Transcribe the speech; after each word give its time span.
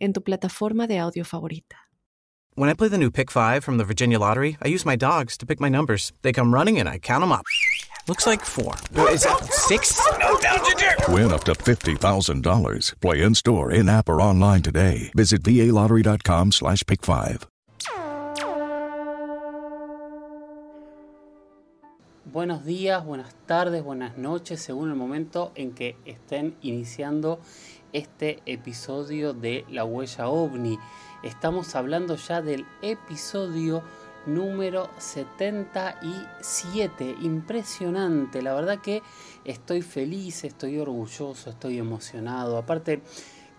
en 0.00 0.12
tu 0.12 0.20
plataforma 0.20 0.86
de 0.86 0.98
audio 0.98 1.24
favorita. 1.24 1.76
When 2.56 2.68
I 2.68 2.74
play 2.74 2.88
the 2.88 2.98
new 2.98 3.10
Pick 3.10 3.30
5 3.30 3.62
from 3.62 3.78
the 3.78 3.84
Virginia 3.84 4.18
Lottery, 4.18 4.56
I 4.60 4.68
use 4.68 4.84
my 4.84 4.96
dogs 4.96 5.36
to 5.38 5.46
pick 5.46 5.60
my 5.60 5.68
numbers. 5.68 6.12
They 6.22 6.32
come 6.32 6.52
running 6.52 6.78
and 6.78 6.88
I 6.88 6.98
count 6.98 7.22
them 7.22 7.32
up. 7.32 7.44
Looks 8.08 8.26
like 8.26 8.40
four. 8.44 8.74
Is 9.10 9.22
that 9.22 9.44
six? 9.52 9.96
No, 10.18 10.36
down, 10.40 10.58
Ginger! 10.64 10.94
Win 11.08 11.32
up 11.32 11.44
to 11.44 11.52
$50,000. 11.52 13.00
Play 13.00 13.22
in 13.22 13.34
store, 13.34 13.70
in 13.70 13.88
app, 13.88 14.08
or 14.08 14.20
online 14.20 14.62
today. 14.62 15.10
Visit 15.14 15.42
VALottery.com 15.42 16.52
slash 16.52 16.82
pick 16.86 17.02
5. 17.02 17.46
Buenos 22.32 22.64
días, 22.64 23.04
buenas 23.04 23.34
tardes, 23.46 23.82
buenas 23.82 24.16
noches, 24.16 24.60
según 24.60 24.90
el 24.90 24.94
momento 24.94 25.50
en 25.56 25.72
que 25.72 25.96
estén 26.04 26.54
iniciando 26.62 27.40
este 27.92 28.40
episodio 28.46 29.32
de 29.32 29.64
La 29.68 29.84
Huella 29.84 30.28
OVNI. 30.28 30.78
Estamos 31.24 31.74
hablando 31.74 32.14
ya 32.14 32.40
del 32.40 32.66
episodio 32.82 33.82
número 34.26 34.90
77. 34.98 37.16
Impresionante, 37.20 38.42
la 38.42 38.54
verdad 38.54 38.78
que 38.78 39.02
estoy 39.44 39.82
feliz, 39.82 40.44
estoy 40.44 40.78
orgulloso, 40.78 41.50
estoy 41.50 41.78
emocionado. 41.78 42.58
Aparte, 42.58 43.02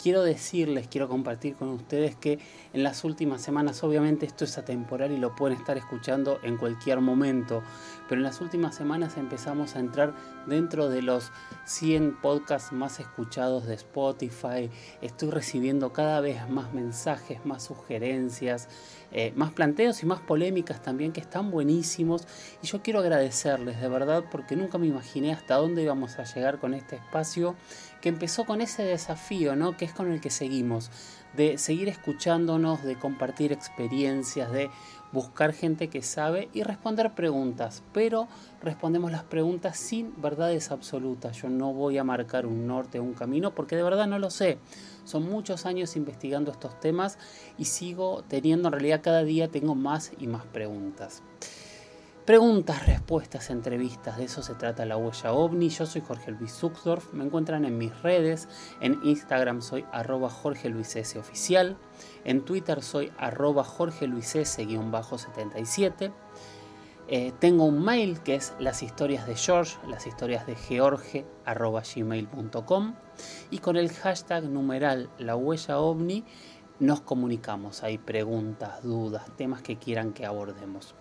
quiero 0.01 0.23
decirles, 0.23 0.87
quiero 0.87 1.07
compartir 1.07 1.55
con 1.55 1.69
ustedes 1.69 2.15
que 2.15 2.39
en 2.73 2.83
las 2.83 3.03
últimas 3.03 3.41
semanas, 3.41 3.83
obviamente 3.83 4.25
esto 4.25 4.45
es 4.45 4.57
atemporal 4.57 5.11
y 5.11 5.17
lo 5.17 5.35
pueden 5.35 5.57
estar 5.57 5.77
escuchando 5.77 6.39
en 6.43 6.57
cualquier 6.57 7.01
momento, 7.01 7.61
pero 8.09 8.19
en 8.19 8.23
las 8.23 8.41
últimas 8.41 8.75
semanas 8.75 9.17
empezamos 9.17 9.75
a 9.75 9.79
entrar 9.79 10.13
dentro 10.47 10.89
de 10.89 11.01
los 11.01 11.31
100 11.65 12.19
podcasts 12.21 12.71
más 12.71 12.99
escuchados 12.99 13.67
de 13.67 13.75
Spotify. 13.75 14.69
Estoy 15.01 15.29
recibiendo 15.29 15.93
cada 15.93 16.19
vez 16.19 16.49
más 16.49 16.73
mensajes, 16.73 17.45
más 17.45 17.63
sugerencias, 17.63 18.69
eh, 19.11 19.33
más 19.35 19.51
planteos 19.51 20.01
y 20.03 20.05
más 20.05 20.21
polémicas 20.21 20.81
también 20.81 21.11
que 21.11 21.19
están 21.19 21.51
buenísimos. 21.51 22.27
Y 22.63 22.67
yo 22.67 22.81
quiero 22.81 22.99
agradecerles 22.99 23.79
de 23.79 23.89
verdad 23.89 24.23
porque 24.31 24.55
nunca 24.55 24.77
me 24.77 24.87
imaginé 24.87 25.33
hasta 25.33 25.55
dónde 25.55 25.83
íbamos 25.83 26.17
a 26.17 26.23
llegar 26.23 26.59
con 26.59 26.73
este 26.73 26.95
espacio 26.95 27.55
que 28.01 28.09
empezó 28.09 28.45
con 28.45 28.61
ese 28.61 28.83
desafío, 28.83 29.55
¿no? 29.55 29.77
Que 29.77 29.85
es 29.85 29.93
con 29.93 30.11
el 30.11 30.19
que 30.19 30.29
seguimos, 30.29 30.91
de 31.35 31.57
seguir 31.57 31.87
escuchándonos, 31.87 32.83
de 32.83 32.97
compartir 32.97 33.51
experiencias, 33.53 34.51
de 34.51 34.69
buscar 35.11 35.53
gente 35.53 35.89
que 35.89 36.01
sabe 36.01 36.49
y 36.53 36.63
responder 36.63 37.13
preguntas, 37.13 37.83
pero 37.93 38.27
respondemos 38.61 39.11
las 39.11 39.23
preguntas 39.23 39.77
sin 39.77 40.13
verdades 40.21 40.71
absolutas. 40.71 41.41
Yo 41.41 41.49
no 41.49 41.73
voy 41.73 41.97
a 41.97 42.03
marcar 42.03 42.45
un 42.45 42.65
norte 42.67 42.99
un 42.99 43.13
camino 43.13 43.53
porque 43.53 43.75
de 43.75 43.83
verdad 43.83 44.07
no 44.07 44.19
lo 44.19 44.29
sé. 44.29 44.57
Son 45.03 45.23
muchos 45.29 45.65
años 45.65 45.95
investigando 45.95 46.51
estos 46.51 46.79
temas 46.79 47.17
y 47.57 47.65
sigo 47.65 48.23
teniendo, 48.27 48.69
en 48.69 48.73
realidad 48.73 49.01
cada 49.03 49.23
día 49.23 49.49
tengo 49.49 49.75
más 49.75 50.11
y 50.17 50.27
más 50.27 50.45
preguntas. 50.45 51.23
Preguntas, 52.25 52.85
respuestas, 52.85 53.49
entrevistas, 53.49 54.17
de 54.17 54.25
eso 54.25 54.43
se 54.43 54.53
trata 54.53 54.85
la 54.85 54.95
huella 54.95 55.33
ovni. 55.33 55.69
Yo 55.69 55.87
soy 55.87 56.01
Jorge 56.01 56.29
Luis 56.29 56.53
Zuxdorf, 56.53 57.13
me 57.13 57.23
encuentran 57.23 57.65
en 57.65 57.79
mis 57.79 57.99
redes, 58.03 58.47
en 58.79 58.99
Instagram 59.03 59.63
soy 59.63 59.85
arroba 59.91 60.29
Jorge 60.29 60.69
Luis 60.69 60.95
S 60.95 61.17
oficial, 61.17 61.77
en 62.23 62.45
Twitter 62.45 62.83
soy 62.83 63.11
arroba 63.17 63.63
Jorge 63.63 64.05
Luis 64.05 64.35
S-77. 64.35 66.13
Eh, 67.07 67.33
tengo 67.39 67.65
un 67.65 67.83
mail 67.83 68.19
que 68.19 68.35
es 68.35 68.53
las 68.59 68.83
historias 68.83 69.25
de 69.25 69.35
George, 69.35 69.79
las 69.89 70.05
historias 70.05 70.45
de 70.45 70.55
George 70.55 71.25
arroba 71.43 71.81
gmail.com 71.81 72.93
y 73.49 73.57
con 73.57 73.77
el 73.77 73.91
hashtag 73.91 74.43
numeral 74.43 75.09
la 75.17 75.35
huella 75.35 75.79
ovni 75.79 76.23
nos 76.79 77.01
comunicamos. 77.01 77.81
Hay 77.81 77.97
preguntas, 77.97 78.83
dudas, 78.83 79.25
temas 79.37 79.63
que 79.63 79.77
quieran 79.77 80.13
que 80.13 80.27
abordemos. 80.27 80.93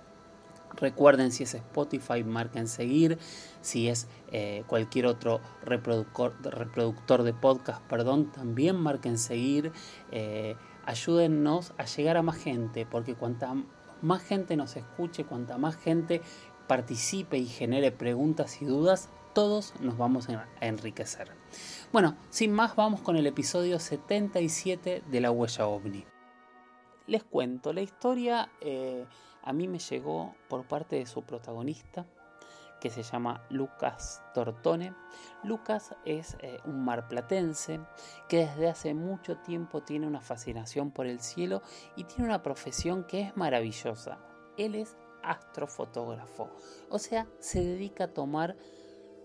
Recuerden 0.80 1.30
si 1.30 1.44
es 1.44 1.54
Spotify, 1.54 2.24
marquen 2.24 2.66
seguir. 2.66 3.18
Si 3.60 3.88
es 3.88 4.08
eh, 4.32 4.64
cualquier 4.66 5.06
otro 5.06 5.40
reproductor, 5.62 7.22
de 7.22 7.34
podcast, 7.34 7.82
perdón, 7.82 8.32
también 8.32 8.76
marquen 8.76 9.18
seguir. 9.18 9.72
Eh, 10.10 10.56
ayúdennos 10.86 11.74
a 11.76 11.84
llegar 11.84 12.16
a 12.16 12.22
más 12.22 12.36
gente, 12.36 12.86
porque 12.86 13.14
cuanta 13.14 13.54
más 14.02 14.22
gente 14.22 14.56
nos 14.56 14.76
escuche, 14.76 15.24
cuanta 15.24 15.58
más 15.58 15.76
gente 15.76 16.22
participe 16.66 17.36
y 17.36 17.46
genere 17.46 17.90
preguntas 17.90 18.62
y 18.62 18.64
dudas, 18.64 19.10
todos 19.34 19.74
nos 19.80 19.98
vamos 19.98 20.28
a 20.28 20.46
enriquecer. 20.60 21.32
Bueno, 21.92 22.16
sin 22.30 22.52
más, 22.52 22.76
vamos 22.76 23.00
con 23.00 23.16
el 23.16 23.26
episodio 23.26 23.78
77 23.78 25.02
de 25.06 25.20
La 25.20 25.30
Huella 25.30 25.66
OVNI. 25.66 26.04
Les 27.08 27.24
cuento, 27.24 27.72
la 27.72 27.82
historia 27.82 28.50
eh, 28.60 29.04
a 29.42 29.52
mí 29.52 29.68
me 29.68 29.78
llegó 29.78 30.34
por 30.48 30.66
parte 30.66 30.96
de 30.96 31.06
su 31.06 31.22
protagonista, 31.22 32.06
que 32.80 32.90
se 32.90 33.02
llama 33.02 33.46
Lucas 33.50 34.22
Tortone. 34.34 34.94
Lucas 35.44 35.94
es 36.04 36.36
eh, 36.40 36.58
un 36.64 36.82
marplatense 36.84 37.80
que 38.28 38.46
desde 38.46 38.68
hace 38.68 38.94
mucho 38.94 39.36
tiempo 39.36 39.82
tiene 39.82 40.06
una 40.06 40.20
fascinación 40.20 40.90
por 40.90 41.06
el 41.06 41.20
cielo 41.20 41.62
y 41.94 42.04
tiene 42.04 42.24
una 42.24 42.42
profesión 42.42 43.04
que 43.04 43.20
es 43.20 43.36
maravillosa. 43.36 44.18
Él 44.56 44.74
es 44.74 44.96
astrofotógrafo, 45.22 46.50
o 46.88 46.98
sea, 46.98 47.26
se 47.40 47.62
dedica 47.62 48.04
a 48.04 48.14
tomar 48.14 48.56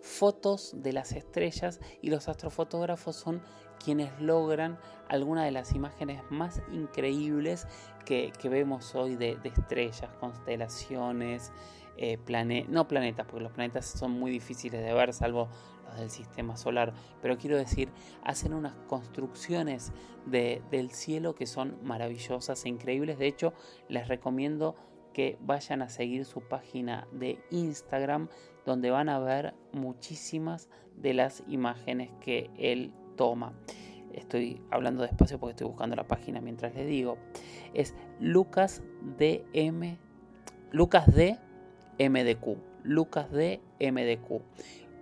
fotos 0.01 0.73
de 0.75 0.93
las 0.93 1.13
estrellas 1.13 1.79
y 2.01 2.09
los 2.09 2.27
astrofotógrafos 2.27 3.15
son 3.15 3.41
quienes 3.84 4.19
logran 4.22 4.78
algunas 5.08 5.46
de 5.46 5.52
las 5.52 5.74
imágenes 5.74 6.22
más 6.30 6.62
increíbles 6.72 7.68
que, 8.06 8.31
vemos 8.44 8.94
hoy 8.96 9.16
de, 9.16 9.38
estrellas, 9.44 10.09
constelaciones, 10.19 11.52
eh, 11.97 12.18
no 12.68 12.88
planetas, 12.88 13.25
porque 13.25 13.44
los 13.44 13.52
planetas 13.52 13.86
son 13.86 14.12
muy 14.12 14.31
difíciles 14.31 14.84
de 14.84 14.94
ver, 14.94 15.13
salvo 15.13 15.50
los 15.86 15.97
del 15.97 16.09
sistema 16.09 16.58
solar, 16.58 16.94
pero 17.22 17.38
quiero 17.38 17.58
decir, 17.58 17.90
hacen 18.24 18.53
unas 18.53 18.74
construcciones 18.88 19.92
del 20.25 20.92
cielo 20.92 21.36
que 21.36 21.46
son 21.46 21.78
maravillosas 21.84 22.66
e 22.66 22.69
increíbles. 22.69 23.18
De 23.18 23.28
hecho, 23.28 23.53
les 23.88 24.07
recomiendo 24.07 24.75
que 25.13 25.38
vayan 25.40 25.81
a 25.81 25.90
seguir 25.90 26.25
su 26.25 26.42
página 26.42 27.07
de 27.12 27.40
Instagram, 27.50 28.28
donde 28.66 28.90
van 28.90 29.07
a 29.07 29.19
ver 29.19 29.53
muchísimas 29.72 30.69
de 30.97 31.13
las 31.13 31.44
imágenes 31.47 32.12
que 32.19 32.50
él 32.57 32.94
toma. 33.15 33.53
Estoy 34.13 34.61
hablando 34.71 35.03
despacio 35.03 35.39
porque 35.39 35.51
estoy 35.51 35.67
buscando 35.67 35.95
la 35.95 36.07
página 36.07 36.41
mientras 36.41 36.73
les 36.75 36.87
digo. 36.87 37.17
Es 37.73 37.93
Lucas 38.19 38.81
DM, 39.17 39.97
Lucas 40.71 41.13
D 41.13 41.37
MDQ, 41.99 42.57
Lucas 42.83 43.31
D 43.31 43.61
MDQ. 43.79 44.41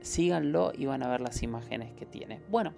Síganlo 0.01 0.71
y 0.75 0.85
van 0.85 1.03
a 1.03 1.09
ver 1.09 1.21
las 1.21 1.43
imágenes 1.43 1.93
que 1.93 2.05
tiene. 2.05 2.41
Bueno, 2.49 2.73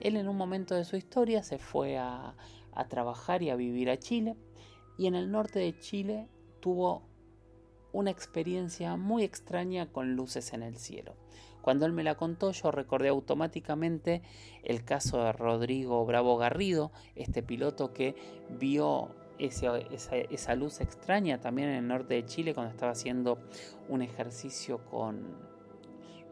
él 0.00 0.16
en 0.16 0.28
un 0.28 0.36
momento 0.36 0.74
de 0.74 0.84
su 0.84 0.96
historia 0.96 1.42
se 1.42 1.58
fue 1.58 1.98
a 1.98 2.34
trabajar 2.88 3.42
y 3.42 3.50
a 3.50 3.56
vivir 3.56 3.90
a 3.90 3.98
Chile 3.98 4.36
y 4.96 5.06
en 5.06 5.14
el 5.14 5.30
norte 5.30 5.58
de 5.58 5.78
Chile 5.78 6.28
tuvo 6.60 7.02
una 7.92 8.10
experiencia 8.10 8.96
muy 8.96 9.22
extraña 9.22 9.86
con 9.86 10.16
luces 10.16 10.52
en 10.52 10.62
el 10.62 10.76
cielo. 10.76 11.14
Cuando 11.64 11.86
él 11.86 11.92
me 11.92 12.04
la 12.04 12.14
contó, 12.14 12.50
yo 12.50 12.70
recordé 12.70 13.08
automáticamente 13.08 14.20
el 14.64 14.84
caso 14.84 15.24
de 15.24 15.32
Rodrigo 15.32 16.04
Bravo 16.04 16.36
Garrido, 16.36 16.92
este 17.16 17.42
piloto 17.42 17.94
que 17.94 18.14
vio 18.50 19.08
esa, 19.38 20.54
luz 20.56 20.82
extraña 20.82 21.40
también 21.40 21.70
en 21.70 21.76
el 21.76 21.88
norte 21.88 22.12
de 22.12 22.26
Chile 22.26 22.52
cuando 22.52 22.70
estaba 22.70 22.92
haciendo 22.92 23.38
un 23.88 24.02
ejercicio 24.02 24.84
con, 24.84 25.38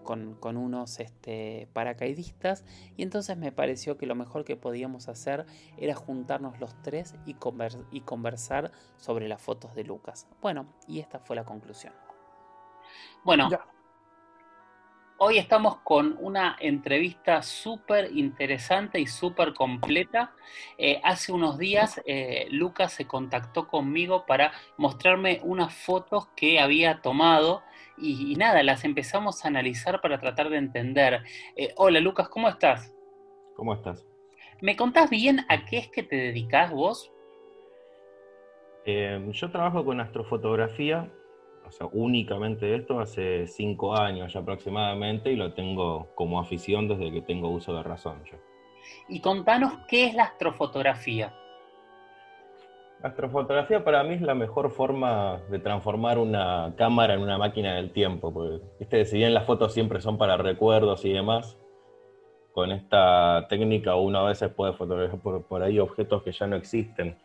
con, 0.05 0.59
unos 0.59 1.01
este, 1.01 1.67
paracaidistas 1.73 2.67
y 2.99 3.03
entonces 3.03 3.39
me 3.39 3.53
pareció 3.53 3.97
que 3.97 4.05
lo 4.05 4.15
mejor 4.15 4.45
que 4.45 4.57
podíamos 4.57 5.09
hacer 5.09 5.47
era 5.79 5.95
juntarnos 5.95 6.61
los 6.61 6.75
tres 6.83 7.15
y, 7.25 7.37
y 7.91 8.01
conversar 8.03 8.71
sobre 8.99 9.29
las 9.29 9.41
fotos 9.41 9.75
de 9.75 9.85
Lucas. 9.85 10.27
Bueno, 10.43 10.67
y 10.87 11.01
esta 11.01 11.21
fue 11.21 11.37
la 11.37 11.45
conclusión. 11.45 11.95
Bueno, 13.25 13.49
Hoy 15.25 15.39
estamos 15.39 15.77
con 15.85 16.17
una 16.19 16.57
entrevista 16.59 17.43
súper 17.43 18.11
interesante 18.13 18.99
y 18.99 19.07
súper 19.07 19.55
completa. 19.55 20.33
Eh, 20.77 21.01
hace 21.05 21.31
unos 21.31 21.59
días 21.59 22.03
eh, 22.07 22.49
Lucas 22.51 22.93
se 22.93 23.07
contactó 23.07 23.69
conmigo 23.69 24.27
para 24.27 24.51
mostrarme 24.79 25.39
unas 25.45 25.73
fotos 25.73 26.27
que 26.35 26.59
había 26.59 27.03
tomado 27.03 27.63
y, 27.97 28.35
nada, 28.35 28.65
las 28.65 28.85
empezamos 28.85 29.45
a 29.45 29.49
analizar 29.49 30.01
para 30.01 30.19
tratar 30.19 30.51
de 30.51 30.57
entender. 30.57 31.23
Eh, 31.55 31.73
hola 31.77 32.01
Lucas, 32.01 32.29
¿cómo 32.29 32.49
estás? 32.49 32.93
¿Cómo 33.55 33.75
estás? 33.75 34.05
¿Me 34.61 34.75
contás 34.75 35.09
bien 35.09 35.47
a 35.49 35.67
qué 35.67 35.79
es 35.79 35.89
que 35.89 36.03
te 36.03 36.17
dedicas 36.17 36.73
vos? 36.73 37.13
yo 38.85 39.51
trabajo 39.53 39.85
con 39.85 40.01
astrofotografía 40.01 41.09
o 41.73 41.75
sea, 41.75 41.87
únicamente 41.91 42.75
esto 42.75 43.01
hace 43.01 43.47
cinco 43.47 43.97
años 43.97 44.31
ya 44.31 44.41
aproximadamente 44.41 45.33
y 45.33 45.37
lo 45.37 45.55
tengo 45.55 46.09
como 46.15 46.39
afición 46.39 46.87
desde 46.87 47.11
que 47.11 47.23
tengo 47.23 47.49
uso 47.49 47.75
de 47.75 47.83
razón 47.83 48.23
yo. 48.31 48.37
Y 49.09 49.23
contanos 49.23 49.73
qué 49.89 50.05
es 50.05 50.15
la 50.15 50.25
astrofotografía. 50.25 51.33
La 53.03 53.09
astrofotografía 53.09 53.83
para 53.83 54.05
mí 54.05 54.15
es 54.15 54.21
la 54.21 54.35
mejor 54.35 54.71
forma 54.71 55.41
de 55.51 55.61
transformar 55.61 56.19
una 56.19 56.75
cámara 56.77 57.15
en 57.15 57.23
una 57.23 57.39
máquina 57.39 57.77
del 57.77 57.91
tiempo, 57.91 58.35
porque 58.35 58.63
¿viste? 58.79 59.07
si 59.07 59.17
bien 59.17 59.33
las 59.33 59.47
fotos 59.47 59.73
siempre 59.73 60.03
son 60.03 60.19
para 60.19 60.37
recuerdos 60.37 61.07
y 61.07 61.13
demás, 61.15 61.57
con 62.53 62.71
esta 62.71 63.47
técnica 63.49 63.97
uno 63.97 64.19
a 64.19 64.29
veces 64.29 64.51
puede 64.51 64.75
fotografiar 64.75 65.23
por 65.23 65.63
ahí 65.63 65.79
objetos 65.79 66.23
que 66.23 66.33
ya 66.33 66.47
no 66.47 66.57
existen 66.57 67.17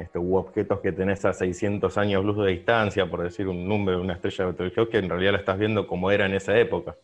este, 0.00 0.18
u 0.18 0.36
objetos 0.36 0.80
que 0.80 0.92
tenés 0.92 1.24
a 1.26 1.34
600 1.34 1.98
años 1.98 2.24
luz 2.24 2.38
de 2.38 2.52
distancia, 2.52 3.04
por 3.06 3.22
decir 3.22 3.46
un 3.48 3.68
número, 3.68 4.00
una 4.00 4.14
estrella 4.14 4.46
de 4.46 4.52
televisión, 4.54 4.88
que 4.90 4.98
en 4.98 5.10
realidad 5.10 5.32
la 5.32 5.38
estás 5.38 5.58
viendo 5.58 5.86
como 5.86 6.10
era 6.10 6.24
en 6.24 6.34
esa 6.34 6.56
época. 6.58 6.96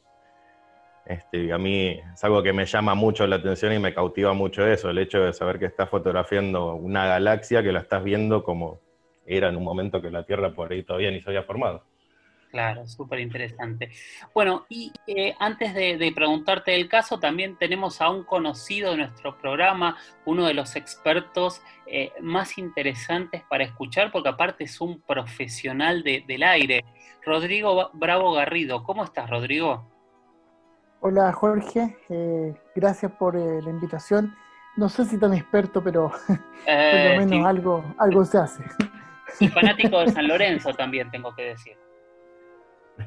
Este, 1.04 1.52
a 1.52 1.58
mí 1.58 2.00
es 2.14 2.24
algo 2.24 2.42
que 2.42 2.54
me 2.54 2.64
llama 2.64 2.94
mucho 2.94 3.26
la 3.26 3.36
atención 3.36 3.72
y 3.74 3.78
me 3.78 3.92
cautiva 3.92 4.32
mucho 4.32 4.66
eso, 4.66 4.88
el 4.88 4.98
hecho 4.98 5.20
de 5.20 5.34
saber 5.34 5.58
que 5.58 5.66
estás 5.66 5.90
fotografiando 5.90 6.74
una 6.74 7.06
galaxia 7.06 7.62
que 7.62 7.70
la 7.70 7.80
estás 7.80 8.02
viendo 8.02 8.42
como 8.42 8.80
era 9.26 9.50
en 9.50 9.56
un 9.56 9.64
momento 9.64 10.00
que 10.00 10.10
la 10.10 10.24
Tierra 10.24 10.54
por 10.54 10.72
ahí 10.72 10.82
todavía 10.82 11.10
ni 11.10 11.20
se 11.20 11.28
había 11.28 11.42
formado. 11.42 11.84
Claro, 12.50 12.86
súper 12.86 13.20
interesante. 13.20 13.90
Bueno, 14.32 14.66
y 14.68 14.92
eh, 15.06 15.34
antes 15.38 15.74
de, 15.74 16.12
preguntarte 16.14 16.74
el 16.74 16.88
caso, 16.88 17.18
también 17.18 17.56
tenemos 17.56 18.00
a 18.00 18.08
un 18.08 18.24
conocido 18.24 18.92
de 18.92 18.98
nuestro 18.98 19.36
programa, 19.36 19.96
uno 20.24 20.46
de 20.46 20.54
los 20.54 20.76
expertos 20.76 21.60
eh, 21.86 22.12
más 22.20 22.56
interesantes 22.58 23.42
para 23.48 23.64
escuchar, 23.64 24.10
porque 24.12 24.28
aparte 24.28 24.64
es 24.64 24.80
un 24.80 25.00
profesional 25.00 26.02
del 26.02 26.42
aire, 26.42 26.84
Rodrigo 27.24 27.90
Bravo 27.92 28.32
Garrido. 28.32 28.84
¿Cómo 28.84 29.04
estás, 29.04 29.28
Rodrigo? 29.28 29.90
Hola, 31.00 31.32
Jorge. 31.32 31.96
Eh, 32.08 32.54
gracias 32.74 33.12
por 33.12 33.34
la 33.34 33.68
invitación. 33.68 34.34
No 34.76 34.88
sé 34.88 35.04
si 35.04 35.18
tan 35.18 35.34
experto, 35.34 35.82
pero 35.82 36.10
por 36.28 37.18
lo 37.18 37.26
menos 37.26 37.46
algo, 37.46 37.94
algo 37.98 38.24
se 38.24 38.38
hace. 38.38 38.64
Y 39.40 39.48
fanático 39.48 40.00
de 40.00 40.08
San 40.12 40.28
Lorenzo 40.28 40.72
también, 40.74 41.10
tengo 41.10 41.34
que 41.34 41.42
decir. 41.42 41.76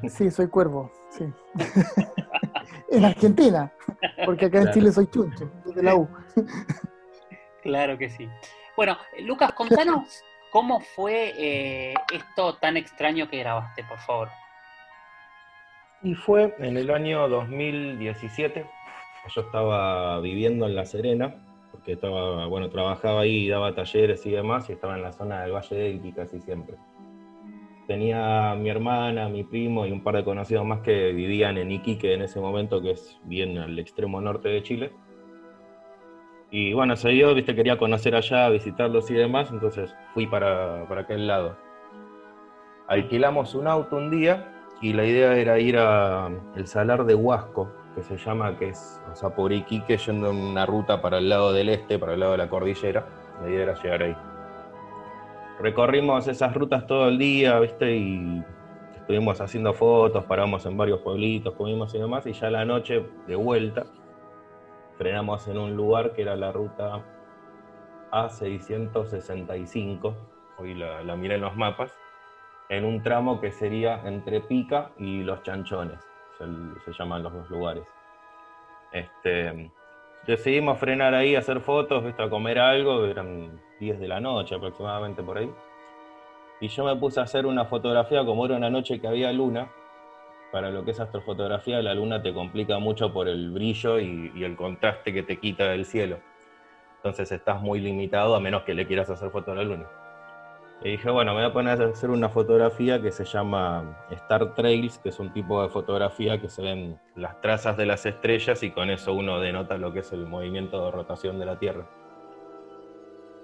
Sí, 0.08 0.30
soy 0.30 0.48
cuervo, 0.48 0.90
sí. 1.10 1.24
en 2.90 3.04
Argentina, 3.04 3.72
porque 4.24 4.46
acá 4.46 4.62
en 4.62 4.70
Chile 4.72 4.92
soy 4.92 5.06
chuncho, 5.08 5.50
desde 5.64 5.82
la 5.82 5.94
U. 5.94 6.08
claro 7.62 7.98
que 7.98 8.08
sí. 8.10 8.28
Bueno, 8.76 8.96
Lucas, 9.20 9.52
contanos 9.52 10.22
cómo 10.50 10.80
fue 10.80 11.34
eh, 11.36 11.94
esto 12.12 12.54
tan 12.56 12.76
extraño 12.76 13.28
que 13.28 13.38
grabaste, 13.38 13.84
por 13.84 13.98
favor. 13.98 14.28
Y 16.02 16.14
fue 16.14 16.54
en 16.58 16.76
el 16.76 16.90
año 16.90 17.28
2017. 17.28 18.66
Yo 19.34 19.40
estaba 19.42 20.18
viviendo 20.20 20.66
en 20.66 20.74
La 20.74 20.86
Serena, 20.86 21.34
porque 21.72 21.92
estaba, 21.92 22.46
bueno, 22.46 22.70
trabajaba 22.70 23.20
ahí, 23.20 23.48
daba 23.48 23.74
talleres 23.74 24.24
y 24.24 24.30
demás, 24.30 24.70
y 24.70 24.72
estaba 24.72 24.96
en 24.96 25.02
la 25.02 25.12
zona 25.12 25.42
del 25.42 25.52
Valle 25.52 25.76
de 25.76 25.90
Iqui 25.90 26.12
casi 26.12 26.40
siempre 26.40 26.76
tenía 27.90 28.54
mi 28.54 28.70
hermana, 28.70 29.28
mi 29.28 29.42
primo 29.42 29.84
y 29.84 29.90
un 29.90 30.04
par 30.04 30.14
de 30.14 30.22
conocidos 30.22 30.64
más 30.64 30.78
que 30.78 31.10
vivían 31.10 31.58
en 31.58 31.72
Iquique 31.72 32.14
en 32.14 32.22
ese 32.22 32.38
momento, 32.38 32.80
que 32.80 32.92
es 32.92 33.18
bien 33.24 33.58
al 33.58 33.76
extremo 33.80 34.20
norte 34.20 34.48
de 34.48 34.62
Chile. 34.62 34.92
Y 36.52 36.72
bueno, 36.72 36.94
se 36.94 37.08
dio, 37.08 37.34
viste, 37.34 37.56
quería 37.56 37.78
conocer 37.78 38.14
allá, 38.14 38.48
visitarlos 38.48 39.10
y 39.10 39.14
demás, 39.14 39.50
entonces 39.50 39.92
fui 40.14 40.28
para, 40.28 40.86
para 40.88 41.00
aquel 41.00 41.26
lado. 41.26 41.56
Alquilamos 42.86 43.56
un 43.56 43.66
auto 43.66 43.96
un 43.96 44.12
día 44.12 44.52
y 44.80 44.92
la 44.92 45.04
idea 45.04 45.36
era 45.36 45.58
ir 45.58 45.76
a 45.76 46.30
el 46.54 46.68
Salar 46.68 47.06
de 47.06 47.16
Huasco, 47.16 47.72
que 47.96 48.04
se 48.04 48.16
llama, 48.18 48.56
que 48.56 48.68
es, 48.68 49.02
o 49.10 49.16
sea, 49.16 49.30
por 49.30 49.52
Iquique, 49.52 49.96
yendo 49.96 50.30
en 50.30 50.36
una 50.36 50.64
ruta 50.64 51.02
para 51.02 51.18
el 51.18 51.28
lado 51.28 51.52
del 51.52 51.68
este, 51.68 51.98
para 51.98 52.14
el 52.14 52.20
lado 52.20 52.32
de 52.32 52.38
la 52.38 52.48
cordillera. 52.48 53.04
La 53.42 53.50
idea 53.50 53.62
era 53.64 53.82
llegar 53.82 54.02
ahí 54.04 54.16
recorrimos 55.60 56.26
esas 56.26 56.54
rutas 56.54 56.86
todo 56.86 57.08
el 57.08 57.18
día, 57.18 57.58
¿viste? 57.60 57.96
Y 57.96 58.42
estuvimos 58.96 59.40
haciendo 59.40 59.74
fotos, 59.74 60.24
paramos 60.24 60.66
en 60.66 60.76
varios 60.76 61.00
pueblitos, 61.00 61.54
comimos 61.54 61.94
y 61.94 61.98
demás, 61.98 62.26
y 62.26 62.32
ya 62.32 62.50
la 62.50 62.64
noche, 62.64 63.06
de 63.26 63.36
vuelta, 63.36 63.86
frenamos 64.96 65.46
en 65.48 65.58
un 65.58 65.76
lugar 65.76 66.12
que 66.12 66.22
era 66.22 66.36
la 66.36 66.52
ruta 66.52 67.04
A665, 68.10 70.14
hoy 70.58 70.74
la, 70.74 71.02
la 71.02 71.16
miré 71.16 71.36
en 71.36 71.42
los 71.42 71.56
mapas, 71.56 71.96
en 72.68 72.84
un 72.84 73.02
tramo 73.02 73.40
que 73.40 73.50
sería 73.50 74.00
entre 74.06 74.40
Pica 74.40 74.92
y 74.96 75.22
Los 75.22 75.42
Chanchones, 75.42 75.98
se, 76.38 76.92
llaman 76.92 77.22
los 77.22 77.32
dos 77.32 77.50
lugares. 77.50 77.84
Este, 78.92 79.70
decidimos 80.30 80.78
frenar 80.78 81.12
ahí, 81.12 81.34
hacer 81.34 81.60
fotos, 81.60 82.04
¿viste? 82.04 82.22
a 82.22 82.30
comer 82.30 82.60
algo, 82.60 83.04
eran 83.04 83.60
10 83.80 83.98
de 83.98 84.06
la 84.06 84.20
noche 84.20 84.54
aproximadamente 84.54 85.22
por 85.24 85.38
ahí. 85.38 85.50
Y 86.60 86.68
yo 86.68 86.84
me 86.84 86.94
puse 86.94 87.18
a 87.18 87.24
hacer 87.24 87.46
una 87.46 87.64
fotografía 87.64 88.24
como 88.24 88.46
era 88.46 88.56
una 88.56 88.70
noche 88.70 89.00
que 89.00 89.08
había 89.08 89.32
luna. 89.32 89.72
Para 90.52 90.70
lo 90.70 90.84
que 90.84 90.92
es 90.92 91.00
astrofotografía, 91.00 91.82
la 91.82 91.94
luna 91.94 92.22
te 92.22 92.32
complica 92.32 92.78
mucho 92.78 93.12
por 93.12 93.28
el 93.28 93.50
brillo 93.50 93.98
y, 93.98 94.44
el 94.44 94.56
contraste 94.56 95.12
que 95.12 95.22
te 95.22 95.38
quita 95.38 95.64
del 95.64 95.84
cielo. 95.84 96.18
Entonces 96.96 97.32
estás 97.32 97.60
muy 97.60 97.80
limitado 97.80 98.34
a 98.36 98.40
menos 98.40 98.62
que 98.62 98.74
le 98.74 98.86
quieras 98.86 99.10
hacer 99.10 99.30
foto 99.30 99.52
a 99.52 99.54
la 99.56 99.64
luna. 99.64 99.86
Y 100.82 100.92
dije, 100.92 101.10
bueno, 101.10 101.34
me 101.34 101.42
voy 101.42 101.50
a 101.50 101.52
poner 101.52 101.82
a 101.82 101.86
hacer 101.86 102.08
una 102.08 102.30
fotografía 102.30 103.02
que 103.02 103.12
se 103.12 103.24
llama 103.26 103.98
Star 104.10 104.54
Trails, 104.54 104.98
que 104.98 105.10
es 105.10 105.20
un 105.20 105.30
tipo 105.30 105.62
de 105.62 105.68
fotografía 105.68 106.40
que 106.40 106.48
se 106.48 106.62
ven 106.62 106.98
las 107.16 107.38
trazas 107.42 107.76
de 107.76 107.84
las 107.84 108.06
estrellas 108.06 108.62
y 108.62 108.70
con 108.70 108.88
eso 108.88 109.12
uno 109.12 109.40
denota 109.40 109.76
lo 109.76 109.92
que 109.92 109.98
es 109.98 110.12
el 110.12 110.26
movimiento 110.26 110.82
de 110.86 110.90
rotación 110.90 111.38
de 111.38 111.44
la 111.44 111.58
Tierra. 111.58 111.86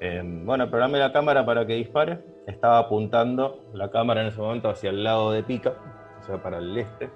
Eh, 0.01 0.23
bueno, 0.25 0.71
programé 0.71 0.99
la 0.99 1.13
cámara 1.13 1.45
para 1.45 1.67
que 1.67 1.75
dispare. 1.75 2.25
Estaba 2.47 2.79
apuntando 2.79 3.65
la 3.75 3.91
cámara 3.91 4.23
en 4.23 4.29
ese 4.29 4.41
momento 4.41 4.71
hacia 4.71 4.89
el 4.89 5.05
lado 5.05 5.31
de 5.33 5.43
Pica, 5.43 5.75
o 6.19 6.23
sea, 6.23 6.43
para 6.43 6.59
el 6.59 6.77
este. 6.77 7.11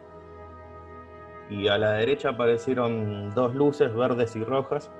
Y 1.48 1.68
a 1.68 1.78
la 1.78 1.92
derecha 1.92 2.30
aparecieron 2.30 3.34
dos 3.34 3.54
luces 3.54 3.94
verdes 3.94 4.36
y 4.36 4.44
rojas. 4.44 4.92